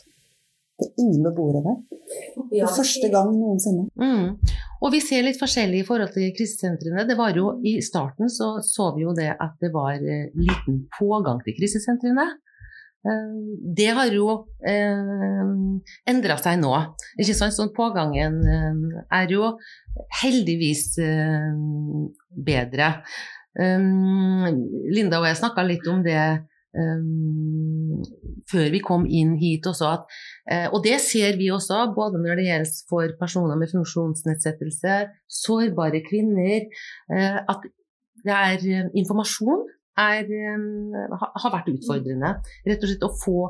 Det 0.78 0.87
er 0.87 1.02
ingen 1.02 1.25
beboere 1.26 1.61
der. 1.64 1.78
For 2.62 2.76
første 2.78 3.08
gang 3.11 3.32
noensinne. 3.35 3.88
Mm. 3.99 4.37
Og 4.78 4.92
vi 4.94 5.00
ser 5.02 5.25
litt 5.26 5.38
forskjellig 5.40 5.82
i 5.82 5.87
forhold 5.87 6.12
til 6.14 6.28
krisesentrene. 6.37 7.02
Det 7.08 7.16
var 7.18 7.35
jo, 7.35 7.56
I 7.66 7.80
starten 7.82 8.30
så, 8.30 8.52
så 8.62 8.92
vi 8.94 9.02
jo 9.02 9.14
det 9.16 9.32
at 9.35 9.56
det 9.62 9.73
var 9.75 9.99
eh, 9.99 10.28
liten 10.38 10.85
pågang 10.94 11.42
til 11.42 11.56
krisesentrene. 11.58 12.28
Eh, 13.02 13.32
det 13.80 13.88
har 13.99 14.14
jo 14.14 14.28
eh, 14.62 15.50
endra 16.12 16.38
seg 16.38 16.61
nå. 16.62 16.70
Ikke 17.18 17.35
sant? 17.35 17.56
Sånn 17.58 17.75
pågangen 17.75 18.38
eh, 18.47 19.02
er 19.18 19.35
jo 19.35 19.56
heldigvis 20.23 20.92
eh, 21.02 21.50
bedre. 22.50 22.92
Eh, 23.58 23.90
Linda 24.94 25.18
og 25.18 25.26
jeg 25.26 25.42
snakka 25.42 25.66
litt 25.66 25.90
om 25.90 26.06
det 26.06 26.23
Um, 26.76 28.02
før 28.50 28.66
vi 28.75 28.80
kom 28.84 29.06
inn 29.08 29.37
hit 29.40 29.66
også. 29.66 29.92
At, 29.96 30.18
uh, 30.52 30.66
og 30.76 30.82
det 30.84 30.98
ser 31.04 31.38
vi 31.40 31.48
også, 31.54 31.87
både 31.96 32.20
når 32.20 32.40
det 32.40 32.48
gjelder 32.48 32.84
for 32.90 33.16
personer 33.20 33.56
med 33.60 33.72
funksjonsnedsettelse, 33.72 35.00
sårbare 35.40 36.02
kvinner, 36.06 36.68
uh, 37.14 37.40
at 37.48 37.66
det 38.26 38.37
er 38.37 38.68
uh, 38.84 38.92
informasjon 38.98 39.66
er, 39.98 40.28
har 41.18 41.50
vært 41.50 41.72
utfordrende. 41.72 42.37
Rett 42.68 42.84
og 42.84 42.90
slett 42.92 43.06
å 43.08 43.16
få 43.18 43.48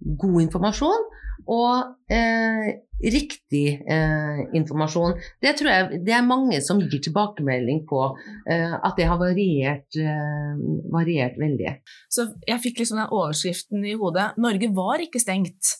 god 0.00 0.38
informasjon 0.46 1.08
og 1.50 2.12
eh, 2.12 2.68
riktig 3.00 3.80
eh, 3.88 4.40
informasjon. 4.56 5.16
Det 5.42 5.54
tror 5.58 5.70
jeg 5.70 6.00
det 6.06 6.14
er 6.14 6.26
mange 6.26 6.60
som 6.64 6.80
gir 6.82 7.00
tilbakemelding 7.02 7.82
på 7.88 8.02
eh, 8.50 8.74
at 8.76 8.98
det 8.98 9.08
har 9.08 9.20
variert, 9.20 9.88
eh, 9.96 10.60
variert, 10.92 11.38
veldig. 11.40 11.74
Så 12.12 12.28
jeg 12.48 12.62
fikk 12.66 12.82
liksom 12.82 13.00
den 13.00 13.16
overskriften 13.16 13.88
i 13.88 13.96
hodet. 13.98 14.30
Norge 14.40 14.70
var 14.76 15.02
ikke 15.02 15.22
stengt 15.22 15.74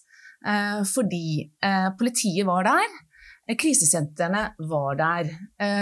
eh, 0.47 0.81
fordi 0.89 1.51
eh, 1.63 1.89
politiet 2.01 2.49
var 2.49 2.69
der. 2.71 2.99
Krisesentrene 3.51 4.45
var 4.71 4.95
der. 4.95 5.31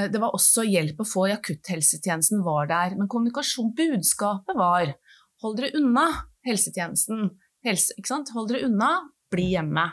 Det 0.08 0.20
var 0.22 0.32
også 0.32 0.62
hjelp 0.64 1.02
å 1.02 1.04
få 1.04 1.26
i 1.28 1.34
akutthelsetjenesten 1.34 2.40
var 2.40 2.70
der. 2.70 2.94
Men 2.96 3.10
kommunikasjon, 3.12 3.74
budskapet 3.76 4.56
var 4.56 4.94
hold 5.42 5.58
dere 5.58 5.76
unna 5.76 6.06
helsetjenesten 6.48 7.26
helse. 7.70 7.94
Hold 8.34 8.52
dere 8.52 8.66
unna, 8.68 8.92
bli 9.32 9.52
hjemme. 9.54 9.86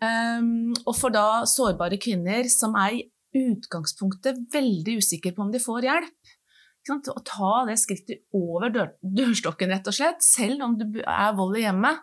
Um, 0.00 0.70
og 0.88 0.94
for 0.96 1.12
da 1.12 1.44
sårbare 1.48 2.00
kvinner 2.00 2.46
som 2.48 2.76
er 2.80 2.96
i 2.96 3.06
utgangspunktet 3.36 4.38
veldig 4.52 4.96
usikre 5.02 5.34
på 5.36 5.44
om 5.44 5.52
de 5.52 5.60
får 5.62 5.86
hjelp. 5.86 6.36
Å 6.90 7.20
ta 7.22 7.50
det 7.68 7.76
skrittet 7.78 8.22
over 8.34 8.72
dør, 8.72 8.94
dørstokken, 9.04 9.70
rett 9.70 9.90
og 9.90 9.94
slett, 9.94 10.24
selv 10.24 10.64
om 10.64 10.78
det 10.80 11.04
er 11.04 11.34
vold 11.36 11.58
i 11.60 11.66
hjemmet, 11.66 12.00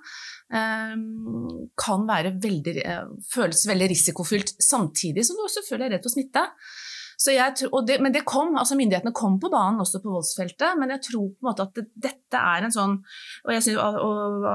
um, 0.53 1.47
kan 1.81 2.05
veldig, 2.07 2.75
uh, 2.85 3.09
føles 3.33 3.65
veldig 3.67 3.89
risikofylt. 3.91 4.53
Samtidig 4.63 5.25
som 5.27 5.39
du 5.39 5.47
selvfølgelig 5.49 5.89
er 5.89 5.95
redd 5.97 6.05
for 6.05 6.13
smitte. 6.13 6.45
Tror, 7.17 7.81
det, 7.81 7.95
men 7.97 8.13
det 8.13 8.21
kom, 8.29 8.51
altså 8.59 8.75
Myndighetene 8.77 9.13
kom 9.15 9.39
på 9.41 9.49
banen 9.49 9.81
også 9.81 10.03
på 10.03 10.11
voldsfeltet, 10.13 10.77
men 10.77 10.93
jeg 10.93 11.01
tror 11.07 11.31
på 11.31 11.41
en 11.41 11.47
måte 11.49 11.65
at 11.65 11.79
det, 11.79 11.87
dette 11.97 12.41
er 12.53 12.67
en 12.67 12.73
sånn 12.75 12.93
Og 13.47 13.53
jeg 13.55 13.63
synes, 13.65 13.79
og, 13.81 13.97
og, 14.05 14.45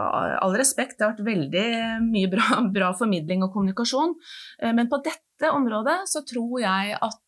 all 0.47 0.54
respekt, 0.54 0.95
det 0.99 1.09
har 1.09 1.16
vært 1.16 1.26
veldig 1.26 1.66
mye 2.07 2.31
bra, 2.31 2.61
bra 2.76 2.92
formidling 2.99 3.42
og 3.42 3.50
kommunikasjon, 3.57 4.14
eh, 4.62 4.71
men 4.78 4.90
på 4.92 5.02
dette 5.02 5.50
området 5.50 6.04
så 6.12 6.23
tror 6.28 6.61
jeg 6.62 6.95
at 7.02 7.21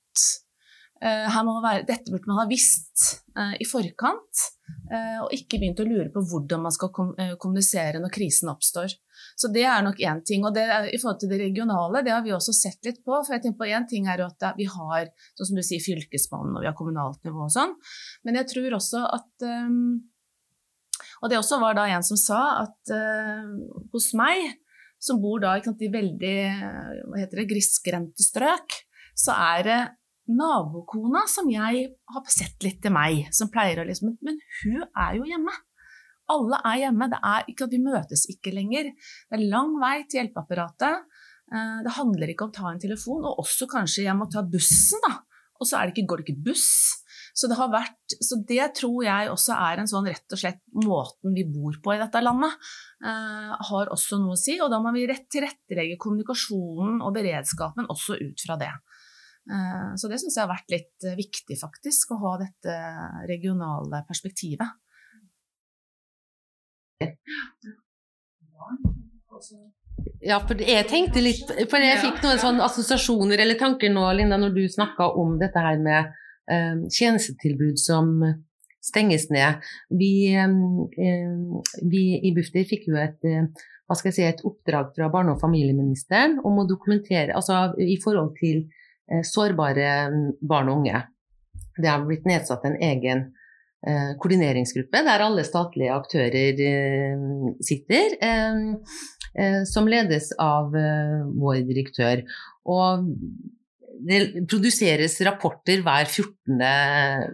uh, 1.03 1.63
være, 1.65 1.83
dette 1.89 2.13
burde 2.13 2.31
man 2.31 2.45
ha 2.45 2.47
visst 2.51 3.25
uh, 3.35 3.57
i 3.59 3.67
forkant, 3.67 4.45
uh, 4.93 5.25
og 5.25 5.35
ikke 5.35 5.59
begynt 5.59 5.83
å 5.83 5.89
lure 5.89 6.11
på 6.15 6.23
hvordan 6.31 6.63
man 6.63 6.75
skal 6.75 6.93
kom, 6.95 7.11
kommunisere 7.43 7.99
når 8.03 8.15
krisen 8.15 8.53
oppstår. 8.53 8.95
Så 9.35 9.51
det 9.55 9.65
er 9.67 9.83
nok 9.83 9.99
én 9.99 10.23
ting. 10.27 10.45
Og 10.47 10.55
det, 10.55 10.65
i 10.95 10.99
forhold 11.01 11.21
til 11.23 11.33
det 11.33 11.41
regionale, 11.43 12.05
det 12.07 12.15
har 12.15 12.25
vi 12.25 12.35
også 12.35 12.55
sett 12.57 12.87
litt 12.87 13.01
på. 13.05 13.17
For 13.17 13.35
jeg 13.35 13.45
tenker 13.45 13.65
på 13.65 13.71
én 13.71 13.87
ting 13.91 14.09
er 14.11 14.23
at 14.25 14.49
vi 14.59 14.69
har, 14.71 15.11
sånn 15.35 15.51
som 15.51 15.59
du 15.59 15.65
sier, 15.67 15.83
fylkesmannen 15.83 16.57
og 16.57 16.65
vi 16.65 16.71
har 16.71 16.77
kommunalt 16.79 17.23
nivå 17.27 17.47
og 17.47 17.55
sånn. 17.55 17.75
Men 18.27 18.41
jeg 18.41 18.51
tror 18.55 18.79
også 18.81 19.05
at 19.19 19.49
um, 19.49 20.03
Og 21.23 21.31
det 21.31 21.39
også 21.39 21.59
var 21.63 21.75
da 21.77 21.87
en 21.91 22.05
som 22.07 22.19
sa 22.21 22.41
at 22.63 22.95
uh, 22.95 23.51
hos 23.95 24.13
meg, 24.19 24.55
som 25.03 25.21
bor 25.21 25.41
da 25.43 25.57
sant, 25.65 25.83
i 25.83 25.91
veldig 25.93 26.39
hva 27.11 27.21
heter 27.21 27.43
det, 27.43 27.51
grisgrendte 27.51 28.25
strøk, 28.25 28.77
så 29.19 29.35
er 29.37 29.67
det 29.67 29.81
nabokona 30.31 31.25
som 31.29 31.51
jeg 31.53 31.91
har 32.15 32.33
sett 32.33 32.65
litt 32.65 32.81
til 32.85 32.95
meg, 32.95 33.27
som 33.35 33.51
pleier 33.53 33.83
å 33.83 33.89
liksom 33.89 34.15
Men 34.25 34.39
hun 34.63 34.85
er 34.87 35.19
jo 35.19 35.29
hjemme. 35.29 35.53
Alle 36.33 36.61
er 36.65 36.81
hjemme. 36.87 37.11
Det 37.13 37.21
er 37.21 37.53
ikke 37.53 37.69
at 37.69 37.75
vi 37.75 37.83
møtes 37.85 38.25
ikke 38.33 38.55
lenger. 38.55 38.91
Det 38.95 39.39
er 39.39 39.47
lang 39.53 39.77
vei 39.83 39.97
til 40.09 40.23
hjelpeapparatet. 40.23 41.05
Eh, 41.53 41.79
det 41.85 41.95
handler 41.99 42.33
ikke 42.33 42.47
om 42.47 42.53
å 42.53 42.59
ta 42.59 42.73
en 42.73 42.83
telefon, 42.83 43.25
og 43.29 43.43
også 43.45 43.69
kanskje 43.71 44.07
jeg 44.07 44.17
må 44.19 44.29
ta 44.33 44.45
bussen, 44.47 45.03
da. 45.05 45.19
Og 45.61 45.69
så 45.69 45.81
det 45.85 45.95
ikke, 45.95 46.09
går 46.11 46.21
det 46.21 46.29
ikke 46.29 46.47
buss. 46.49 46.71
Så 47.35 47.49
det, 47.51 47.59
vært, 47.59 48.15
så 48.23 48.39
det, 48.47 48.63
tror 48.79 49.01
jeg 49.03 49.31
også 49.33 49.57
er 49.57 49.81
en 49.83 49.89
sånn 49.91 50.07
rett 50.07 50.35
og 50.35 50.39
slett 50.39 50.61
måten 50.79 51.35
vi 51.35 51.43
bor 51.51 51.75
på 51.83 51.95
i 51.95 51.99
dette 51.99 52.23
landet, 52.23 52.55
eh, 53.03 53.55
har 53.71 53.91
også 53.91 54.21
noe 54.23 54.37
å 54.37 54.39
si. 54.39 54.55
Og 54.63 54.71
da 54.71 54.79
må 54.83 54.93
vi 54.95 55.07
rett 55.11 55.27
tilrettelegge 55.35 55.99
kommunikasjonen 56.01 57.01
og 57.03 57.15
beredskapen 57.17 57.91
også 57.91 58.21
ut 58.21 58.45
fra 58.47 58.59
det. 58.61 58.71
Eh, 59.51 59.91
så 59.99 60.11
det 60.11 60.21
syns 60.23 60.39
jeg 60.39 60.45
har 60.45 60.53
vært 60.53 60.75
litt 60.77 61.09
viktig, 61.19 61.59
faktisk, 61.59 62.15
å 62.15 62.23
ha 62.23 62.37
dette 62.45 62.79
regionale 63.31 64.05
perspektivet. 64.07 64.79
Ja, 70.25 70.39
for 70.41 70.59
jeg 70.61 70.87
tenkte 70.89 71.23
litt 71.23 71.51
For 71.71 71.83
jeg 71.85 72.01
fikk 72.01 72.23
noen 72.25 72.41
sånne 72.41 72.65
assosiasjoner 72.65 73.41
eller 73.45 73.59
tanker 73.61 73.93
nå, 73.93 74.07
Linda, 74.17 74.39
når 74.41 74.55
du 74.57 74.65
snakka 74.71 75.11
om 75.21 75.37
dette 75.41 75.61
her 75.61 75.79
med 75.83 76.11
um, 76.51 76.85
tjenestetilbud 76.93 77.81
som, 77.81 78.17
stenges 78.85 79.31
ned. 79.33 79.63
Vi, 79.97 80.29
vi 81.89 82.03
i 82.21 82.33
Bufdir 82.37 82.67
fikk 82.69 82.83
jo 82.91 82.99
et, 83.01 83.23
hva 83.25 83.97
skal 83.97 84.11
jeg 84.11 84.17
si, 84.19 84.27
et 84.29 84.43
oppdrag 84.45 84.91
fra 84.93 85.09
barne- 85.09 85.33
og 85.33 85.41
familieministeren 85.41 86.37
om 86.45 86.61
å 86.61 86.67
dokumentere 86.69 87.33
altså 87.33 87.71
i 87.81 87.97
forhold 88.03 88.35
til 88.37 88.67
sårbare 89.25 89.95
barn 90.37 90.69
og 90.69 90.83
unge. 90.83 91.01
Det 91.81 91.89
har 91.89 92.05
blitt 92.05 92.29
nedsatt 92.29 92.69
en 92.69 92.77
egen 92.77 93.25
Eh, 93.25 93.34
koordineringsgruppe 93.85 95.03
der 95.05 95.25
alle 95.27 95.45
statlige 95.45 95.93
aktører 95.93 96.61
eh, 96.65 97.25
sitter, 97.65 98.15
eh, 98.25 99.61
som 99.69 99.91
ledes 99.91 100.31
av 100.41 100.73
vår 100.73 101.65
direktør. 101.69 102.23
Og 102.71 103.09
det 104.05 104.47
produseres 104.51 105.17
rapporter 105.27 105.83
hver 105.85 106.07
14. 106.07 106.63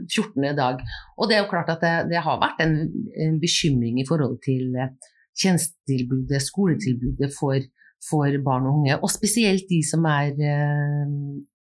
14. 0.09 0.49
dag. 0.57 0.81
Og 1.19 1.29
det 1.29 1.37
er 1.37 1.45
jo 1.45 1.51
klart 1.53 1.71
at 1.73 1.85
det, 1.85 1.95
det 2.15 2.25
har 2.25 2.41
vært 2.41 2.65
en, 2.65 2.75
en, 3.15 3.37
bekymring 3.43 4.01
i 4.01 4.07
forhold 4.09 4.39
til 4.45 4.75
tjenestetilbudet, 5.41 6.41
skoletilbudet 6.45 7.31
for, 7.37 7.61
for, 8.09 8.41
barn 8.45 8.69
og 8.69 8.81
unge. 8.81 8.99
Og 9.01 9.13
spesielt 9.13 9.69
de 9.71 9.83
som 9.87 10.09
er, 10.09 10.35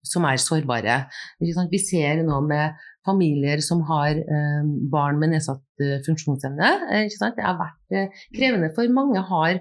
som 0.05 0.25
er 0.29 0.41
sårbare. 0.41 1.01
Vi 1.41 1.81
ser 1.81 2.23
nå 2.25 2.41
med 2.45 2.77
familier 3.07 3.61
som 3.65 3.81
har 3.89 4.17
eh, 4.19 4.67
barn 4.91 5.19
med 5.21 5.33
nedsatt 5.33 5.83
eh, 5.83 5.97
funksjonsevne. 6.05 6.69
Eh, 6.91 7.07
det 7.09 7.45
har 7.45 7.57
vært 7.59 8.13
krevende, 8.35 8.71
for 8.75 8.93
mange 8.93 9.23
har, 9.31 9.59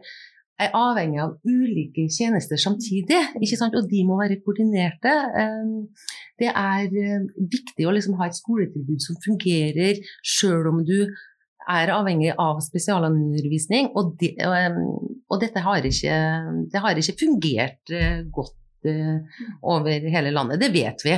er 0.61 0.77
avhengig 0.77 1.23
av 1.23 1.39
ulike 1.49 2.07
tjenester 2.13 2.61
samtidig, 2.61 3.21
og 3.71 3.89
de 3.89 4.05
må 4.05 4.19
være 4.21 4.43
koordinerte. 4.45 5.15
Det 6.41 6.51
er 6.53 6.93
viktig 7.41 7.89
å 7.89 7.95
liksom 7.97 8.19
ha 8.21 8.29
et 8.29 8.37
skoletilbud 8.37 9.01
som 9.03 9.19
fungerer 9.25 9.99
sjøl 10.21 10.69
om 10.69 10.85
du 10.85 10.99
er 11.71 11.93
avhengig 11.95 12.35
av 12.41 12.61
spesialundervisning, 12.65 13.91
og, 13.97 14.15
de, 14.21 14.35
og 15.31 15.43
dette 15.43 15.65
har 15.65 15.91
ikke, 15.91 16.23
det 16.73 16.85
har 16.85 17.01
ikke 17.01 17.19
fungert 17.25 17.97
godt 18.35 18.57
over 19.65 20.09
hele 20.13 20.33
landet. 20.33 20.61
Det 20.61 20.71
vet 20.77 21.05
vi 21.05 21.17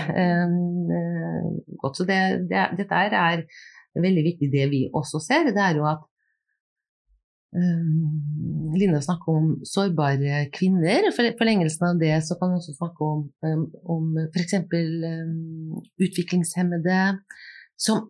godt. 1.83 2.01
Så 2.01 2.07
det, 2.09 2.21
det, 2.51 2.65
dette 2.79 3.03
er 3.11 3.45
veldig 3.99 4.25
viktig. 4.31 4.49
Det 4.53 4.71
vi 4.73 4.87
også 4.93 5.21
ser, 5.23 5.51
det 5.53 5.63
er 5.63 5.79
jo 5.79 5.87
at 5.91 6.03
um, 7.57 8.73
Linda 8.79 9.03
snakker 9.05 9.37
om 9.37 9.51
sårbare 9.69 10.47
kvinner. 10.55 11.11
For 11.17 11.35
forlengelsen 11.41 11.91
av 11.91 12.01
det 12.01 12.15
så 12.27 12.39
kan 12.41 12.53
vi 12.53 12.61
også 12.63 12.77
snakke 12.79 13.13
om, 13.15 13.27
um, 13.47 13.67
om 13.97 14.19
f.eks. 14.31 14.59
Um, 14.73 15.79
utviklingshemmede 16.01 17.01
som 17.81 18.09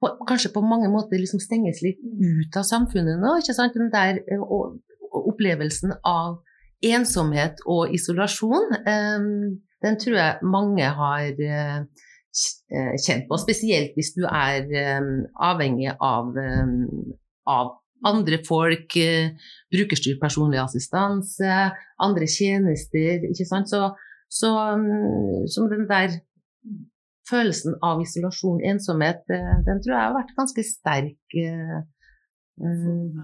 på, 0.00 0.10
kanskje 0.28 0.52
på 0.52 0.60
mange 0.64 0.90
måter 0.92 1.20
liksom 1.20 1.40
stenges 1.40 1.80
litt 1.84 2.00
ut 2.00 2.58
av 2.58 2.66
samfunnet 2.68 3.20
nå. 3.20 3.38
ikke 3.40 3.56
sant? 3.56 3.76
Den 3.76 3.92
der 3.92 4.20
og, 4.42 4.80
og 5.10 5.30
opplevelsen 5.32 5.94
av 6.04 6.42
ensomhet 6.84 7.62
og 7.70 7.94
isolasjon, 7.96 8.74
ehm, 8.84 9.30
den 9.84 9.98
tror 10.00 10.18
jeg 10.18 10.50
mange 10.56 10.90
har 10.98 11.30
eh, 11.46 11.78
eh, 12.72 12.92
kjent 13.04 13.26
på. 13.28 13.38
Spesielt 13.42 13.96
hvis 13.98 14.12
du 14.16 14.24
er 14.28 14.68
ehm, 14.68 15.24
avhengig 15.36 15.92
av, 16.00 16.32
av 17.46 17.74
andre 18.04 18.40
folk, 18.46 18.96
eh, 19.00 19.34
brukerstyrt 19.72 20.20
personlig 20.22 20.62
assistanse, 20.62 21.58
andre 22.02 22.28
tjenester, 22.28 23.28
ikke 23.30 23.48
sant. 23.48 23.72
Så, 23.72 23.90
så, 24.28 24.54
så 25.52 25.66
den 25.72 25.88
der 25.90 26.18
følelsen 27.28 27.78
av 27.84 28.02
isolasjon, 28.04 28.64
ensomhet, 28.68 29.22
den 29.28 29.78
tror 29.84 29.94
jeg 29.94 30.08
har 30.08 30.16
vært 30.18 30.34
ganske 30.36 30.64
sterk 30.68 31.38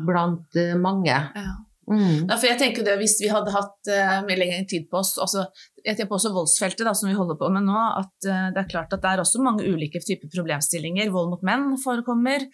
blant 0.07 0.57
mange. 0.81 1.19
Ja. 1.37 1.50
Mm. 1.91 2.29
Ja, 2.29 2.37
for 2.37 2.47
jeg 2.47 2.59
tenker 2.61 2.85
det, 2.87 2.93
Hvis 3.01 3.17
vi 3.19 3.29
hadde 3.33 3.51
hatt 3.51 3.89
uh, 3.91 4.21
mye 4.23 4.39
lengre 4.39 4.63
tid 4.71 4.85
på 4.91 5.01
oss 5.01 5.17
altså, 5.19 5.49
Jeg 5.83 5.97
tenker 5.97 6.11
på 6.13 6.19
også 6.21 6.31
voldsfeltet, 6.37 6.85
da, 6.87 6.93
som 6.95 7.09
vi 7.11 7.17
holder 7.19 7.39
på 7.41 7.49
med 7.51 7.67
nå. 7.67 7.79
at 7.99 8.29
uh, 8.29 8.51
Det 8.55 8.61
er 8.63 8.69
klart 8.71 8.95
at 8.95 9.03
det 9.03 9.11
er 9.11 9.23
også 9.23 9.43
mange 9.43 9.67
ulike 9.67 9.99
typer 10.05 10.31
problemstillinger. 10.31 11.11
Vold 11.11 11.33
mot 11.33 11.43
menn 11.47 11.73
forekommer. 11.83 12.45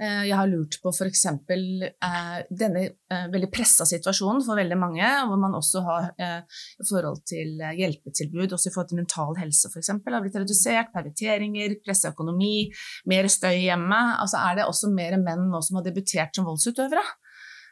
Uh, 0.00 0.22
jeg 0.24 0.36
har 0.38 0.48
lurt 0.48 0.78
på 0.80 0.92
f.eks. 0.94 1.26
Uh, 1.28 2.38
denne 2.48 2.86
veldig 3.06 3.50
pressa 3.52 3.84
situasjonen 3.88 4.40
for 4.46 4.58
veldig 4.58 4.78
mange, 4.80 5.10
hvor 5.28 5.38
man 5.40 5.54
også 5.56 5.82
har 5.86 6.08
i 6.18 6.86
forhold 6.88 7.20
til 7.28 7.60
hjelpetilbud, 7.78 8.54
også 8.54 8.70
i 8.70 8.74
forhold 8.74 8.90
til 8.90 9.00
mental 9.00 9.36
helse 9.38 9.70
f.eks., 9.70 9.92
har 9.92 10.24
blitt 10.24 10.38
redusert. 10.38 10.90
Permitteringer, 10.94 11.76
pressa 11.86 12.10
økonomi, 12.14 12.68
mer 13.10 13.28
støy 13.32 13.60
hjemme. 13.66 14.00
Altså 14.22 14.40
Er 14.42 14.58
det 14.58 14.66
også 14.66 14.90
mer 14.94 15.18
menn 15.22 15.46
nå 15.52 15.62
som 15.64 15.78
har 15.80 15.86
debutert 15.86 16.34
som 16.36 16.48
voldsutøvere? 16.48 17.04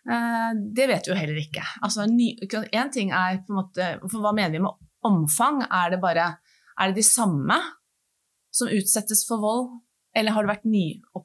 Eh, 0.04 0.50
det 0.76 0.88
vet 0.90 1.06
vi 1.06 1.14
jo 1.14 1.18
heller 1.18 1.40
ikke. 1.40 1.64
Altså, 1.82 2.04
en 2.04 2.90
ting 2.92 3.12
er 3.14 3.40
på 3.44 3.54
en 3.54 3.60
måte, 3.62 3.92
for 4.04 4.20
Hva 4.24 4.34
mener 4.36 4.58
vi 4.58 4.64
med 4.66 4.90
omfang? 5.04 5.62
Er 5.68 5.94
det 5.94 6.02
bare 6.02 6.34
er 6.80 6.90
det 6.90 7.02
de 7.02 7.06
samme 7.06 7.58
som 8.54 8.70
utsettes 8.70 9.24
for 9.28 9.42
vold, 9.42 9.70
eller 10.14 10.34
har 10.34 10.44
det 10.44 10.52
vært 10.52 10.66
nye, 10.70 11.22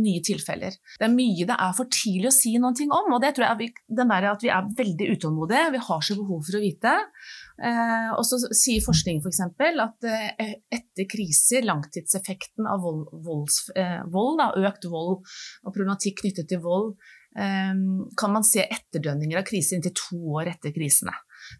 nye 0.00 0.22
tilfeller? 0.24 0.76
Det 1.00 1.06
er 1.06 1.12
mye 1.12 1.46
det 1.48 1.56
er 1.56 1.74
for 1.76 1.90
tidlig 1.92 2.30
å 2.30 2.34
si 2.34 2.54
noen 2.60 2.76
ting 2.76 2.92
om. 2.92 3.12
og 3.12 3.20
det 3.22 3.34
tror 3.36 3.46
jeg 3.48 3.60
vi, 3.60 3.68
den 4.00 4.12
der 4.12 4.28
at 4.30 4.44
Vi 4.44 4.52
er 4.52 4.68
veldig 4.78 5.08
utålmodige, 5.16 5.72
vi 5.76 5.84
har 5.88 6.04
så 6.04 6.16
behov 6.18 6.42
for 6.46 6.58
å 6.58 6.62
vite. 6.62 6.94
Eh, 7.60 8.10
og 8.16 8.24
så 8.28 8.40
sier 8.56 8.84
forskningen 8.84 9.24
f.eks. 9.24 9.42
For 9.56 9.84
at 9.84 10.08
eh, 10.08 10.54
etter 10.72 11.08
kriser, 11.08 11.66
langtidseffekten 11.68 12.68
av 12.68 12.84
vold, 12.84 13.08
volds, 13.24 13.62
eh, 13.76 14.00
vold 14.08 14.40
da, 14.40 14.52
økt 14.68 14.88
vold 14.88 15.20
og 15.20 15.72
problematikk 15.72 16.22
knyttet 16.22 16.48
til 16.52 16.62
vold, 16.64 16.94
kan 17.30 18.32
man 18.34 18.42
se 18.42 18.64
etterdønninger 18.64 19.38
av 19.38 19.44
kriser 19.46 19.76
inntil 19.76 19.92
to 19.94 20.16
år 20.40 20.48
etter 20.50 20.72
krisene. 20.74 21.12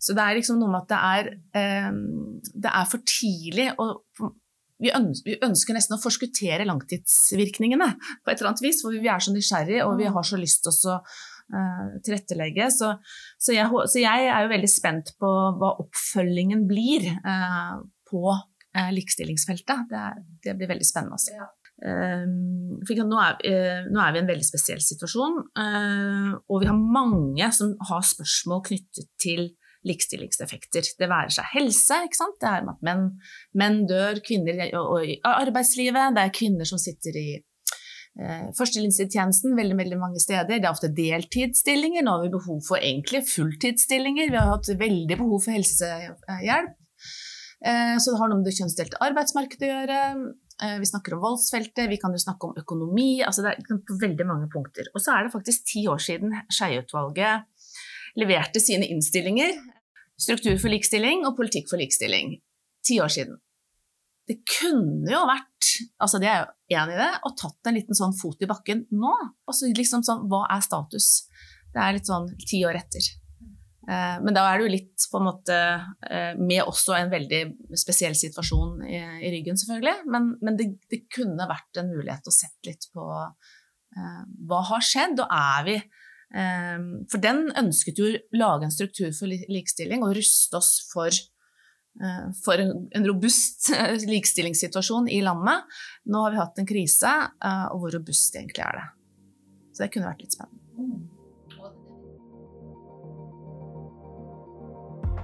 Så 0.02 0.16
det 0.16 0.24
er 0.24 0.38
liksom 0.38 0.59
noe 0.61 0.72
med 0.72 0.83
at 0.83 0.90
det 0.90 1.00
er, 1.09 1.28
ehm, 1.61 2.00
det 2.42 2.72
er 2.74 2.88
for 2.90 3.06
tidlig 3.06 3.68
å 3.78 3.92
vi 4.80 4.88
ønsker, 4.96 5.76
nesten 5.76 5.96
å 5.96 6.00
forskuttere 6.00 6.64
langtidsvirkningene 6.64 7.88
på 8.24 8.33
et 8.33 8.38
eller 8.38 8.52
annet 8.52 8.62
vis, 8.64 8.80
for 8.80 8.96
vi 8.96 9.11
er 9.12 9.20
så 9.20 9.35
nysgjerrige 9.35 9.85
og 9.85 9.98
vi 10.00 10.09
har 10.09 10.24
så 10.24 10.38
lyst 10.40 10.64
til 10.64 10.72
å 10.72 10.96
uh, 10.96 11.98
tilrettelegge. 12.06 12.70
Så, 12.72 12.94
så, 13.37 13.52
jeg, 13.52 13.68
så, 13.68 14.00
jeg, 14.00 14.30
er 14.33 14.46
jo 14.46 14.52
veldig 14.54 14.70
spent 14.72 15.12
på 15.20 15.33
hva 15.61 15.74
oppfølgingen 15.85 16.64
blir 16.70 17.11
uh, 17.12 17.76
på 18.09 18.24
uh, 18.33 18.90
likestillingsfeltet. 18.96 19.85
Det, 19.92 20.06
det, 20.46 20.56
blir 20.56 20.72
veldig 20.72 20.88
spennende 20.88 21.20
å 21.20 21.24
se. 21.28 21.37
Ehm, 21.80 22.80
nå 22.84 23.20
er, 23.24 23.38
eh, 23.48 23.86
nå 23.88 24.00
er, 24.02 24.12
vi 24.12 24.20
i 24.20 24.22
en 24.22 24.28
veldig 24.28 24.44
spesiell 24.44 24.80
situasjon, 24.84 25.38
eh, 25.56 26.32
og 26.48 26.60
vi 26.60 26.68
har 26.68 26.76
mange 26.76 27.52
som 27.56 27.72
har 27.88 28.02
spørsmål 28.04 28.64
knyttet 28.68 29.08
til 29.18 29.54
likestillingseffekter. 29.88 30.84
Det 30.98 31.08
være 31.08 31.32
seg 31.32 31.46
helse, 31.54 32.02
det 32.12 32.48
er 32.48 32.68
at 32.68 32.82
menn, 32.84 33.06
menn 33.56 33.86
dør, 33.88 34.20
kvinner 34.20 34.60
i 34.60 35.20
arbeidslivet, 35.24 36.16
det 36.16 36.26
er 36.26 36.34
kvinner 36.36 36.68
som 36.68 36.78
sitter 36.78 37.16
i 37.16 37.28
eh, 38.20 38.50
førstelinjetjenesten 38.58 39.56
veldig, 39.56 39.78
veldig 39.80 40.00
mange 40.02 40.20
steder. 40.20 40.50
Det 40.50 40.66
er 40.66 40.74
ofte 40.74 40.92
deltidsstillinger. 40.92 42.04
Nå 42.04 42.18
har 42.18 42.26
vi 42.26 42.34
behov 42.34 42.60
for 42.66 42.76
egentlig 42.76 43.24
fulltidsstillinger. 43.30 44.28
Vi 44.28 44.36
har 44.36 44.52
hatt 44.52 44.68
veldig 44.68 45.16
behov 45.16 45.46
for 45.46 45.56
helsehjelp. 45.56 46.76
Eh, 47.60 47.96
så 48.00 48.12
det 48.12 48.20
har 48.20 48.30
noe 48.30 48.40
med 48.40 48.48
det 48.48 48.56
kjønnsdelte 48.56 49.00
arbeidsmarkedet 49.04 49.64
å 49.64 49.72
gjøre. 49.72 50.04
Eh, 50.62 50.79
vi 50.79 50.87
snakker 50.87 51.14
om 51.14 51.23
voldsfeltet, 51.25 51.88
vi 51.88 51.96
kan 52.01 52.12
jo 52.12 52.20
snakke 52.20 52.49
om 52.49 52.57
økonomi. 52.61 53.23
altså 53.25 53.42
Det 53.42 53.53
er 53.53 53.79
på 53.87 53.99
veldig 54.01 54.27
mange 54.29 54.49
punkter. 54.53 54.90
Og 54.94 55.01
så 55.01 55.16
er 55.16 55.25
det 55.25 55.33
faktisk 55.33 55.64
ti 55.73 55.87
år 55.88 55.99
siden 55.99 56.35
Skeie-utvalget 56.53 57.46
leverte 58.20 58.61
sine 58.61 58.88
innstillinger. 58.90 59.57
Struktur 60.20 60.59
for 60.61 60.68
likestilling 60.68 61.25
og 61.25 61.37
politikk 61.37 61.70
for 61.70 61.81
likestilling. 61.81 62.40
Ti 62.85 63.01
år 63.01 63.09
siden. 63.09 63.38
Det 64.29 64.42
kunne 64.46 65.11
jo 65.11 65.25
vært, 65.27 65.70
altså 65.99 66.20
det 66.23 66.29
er 66.31 66.42
jo 66.42 66.77
enig 66.77 66.94
i 66.94 67.01
det, 67.01 67.11
å 67.27 67.33
tatt 67.35 67.66
en 67.66 67.75
liten 67.75 67.96
sånn 67.99 68.14
fot 68.14 68.44
i 68.44 68.49
bakken 68.51 68.85
nå. 68.94 69.14
Og 69.49 69.57
så 69.57 69.70
liksom 69.75 70.05
sånn, 70.07 70.29
hva 70.31 70.44
er 70.55 70.62
status? 70.62 71.27
Det 71.73 71.81
er 71.83 71.96
litt 71.96 72.07
sånn 72.07 72.29
ti 72.44 72.61
år 72.68 72.79
etter. 72.79 73.09
Eh, 73.90 74.16
men 74.22 74.37
da 74.37 74.44
er 74.46 74.59
det 74.59 74.66
jo 74.66 74.74
litt 74.76 75.07
på 75.11 75.18
en 75.18 75.26
måte 75.26 75.57
eh, 76.07 76.37
med 76.38 76.62
også 76.62 76.94
en 76.94 77.11
veldig 77.11 77.40
spesiell 77.79 78.14
situasjon 78.18 78.85
i, 78.87 79.00
i 79.26 79.33
ryggen, 79.35 79.59
selvfølgelig. 79.59 80.05
Men, 80.14 80.29
men 80.44 80.59
det, 80.59 80.68
det, 80.92 81.03
kunne 81.11 81.48
vært 81.50 81.81
en 81.81 81.90
mulighet 81.90 82.31
å 82.31 82.35
sette 82.35 82.70
litt 82.70 82.87
på 82.94 83.07
uh, 83.09 84.22
hva 84.46 84.61
har 84.68 84.85
skjedd, 84.87 85.18
og 85.24 85.35
er 85.35 85.66
vi 85.66 85.76
um, 85.81 86.87
For 87.11 87.22
den 87.22 87.48
ønsket 87.59 87.98
jo 87.98 88.07
å 88.12 88.22
lage 88.38 88.68
en 88.68 88.74
struktur 88.74 89.11
for 89.16 89.31
likestilling 89.31 90.07
og 90.07 90.14
ruste 90.20 90.61
oss 90.61 90.72
for, 90.92 91.11
uh, 92.05 92.29
for 92.44 92.62
en, 92.62 92.87
en, 92.94 93.09
robust 93.11 93.72
likestillingssituasjon 94.07 95.11
i 95.11 95.22
landet. 95.26 95.66
Nå 96.07 96.26
har 96.26 96.37
vi 96.37 96.44
hatt 96.44 96.62
en 96.62 96.74
krise, 96.74 97.16
og 97.74 97.83
hvor 97.83 97.98
robust 97.98 98.38
egentlig 98.38 98.68
er 98.68 98.85
det? 98.85 98.90
Så 99.74 99.83
det 99.83 99.94
kunne 99.96 100.12
vært 100.12 100.29
litt 100.29 100.38
spennende. 100.38 101.19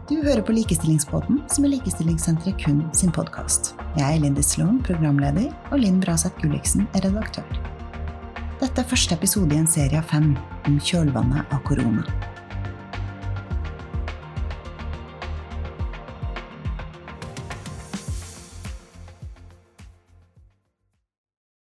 Du 0.07 0.21
hører 0.23 0.39
på 0.47 0.55
Likestillingspodden, 0.55 1.41
som 1.51 1.65
er 1.67 1.73
Likestillingssenteret 1.73 2.61
kun 2.63 2.85
sin 2.95 3.11
podkast. 3.11 3.73
Jeg 3.99 4.07
er 4.07 4.21
Lindy 4.23 4.45
Sloan, 4.47 4.77
programleder, 4.87 5.49
og 5.75 5.81
Linn 5.83 5.99
Braseth 5.99 6.39
Gulliksen 6.39 6.85
er 6.95 7.03
redaktør. 7.09 7.59
Dette 8.61 8.85
er 8.85 8.87
første 8.87 9.19
episode 9.19 9.51
i 9.51 9.59
en 9.59 9.67
serie 9.67 9.99
av 9.99 10.07
fem 10.07 10.29
om 10.71 10.79
kjølvannet 10.79 11.51
av 11.51 11.59
korona. 11.67 12.07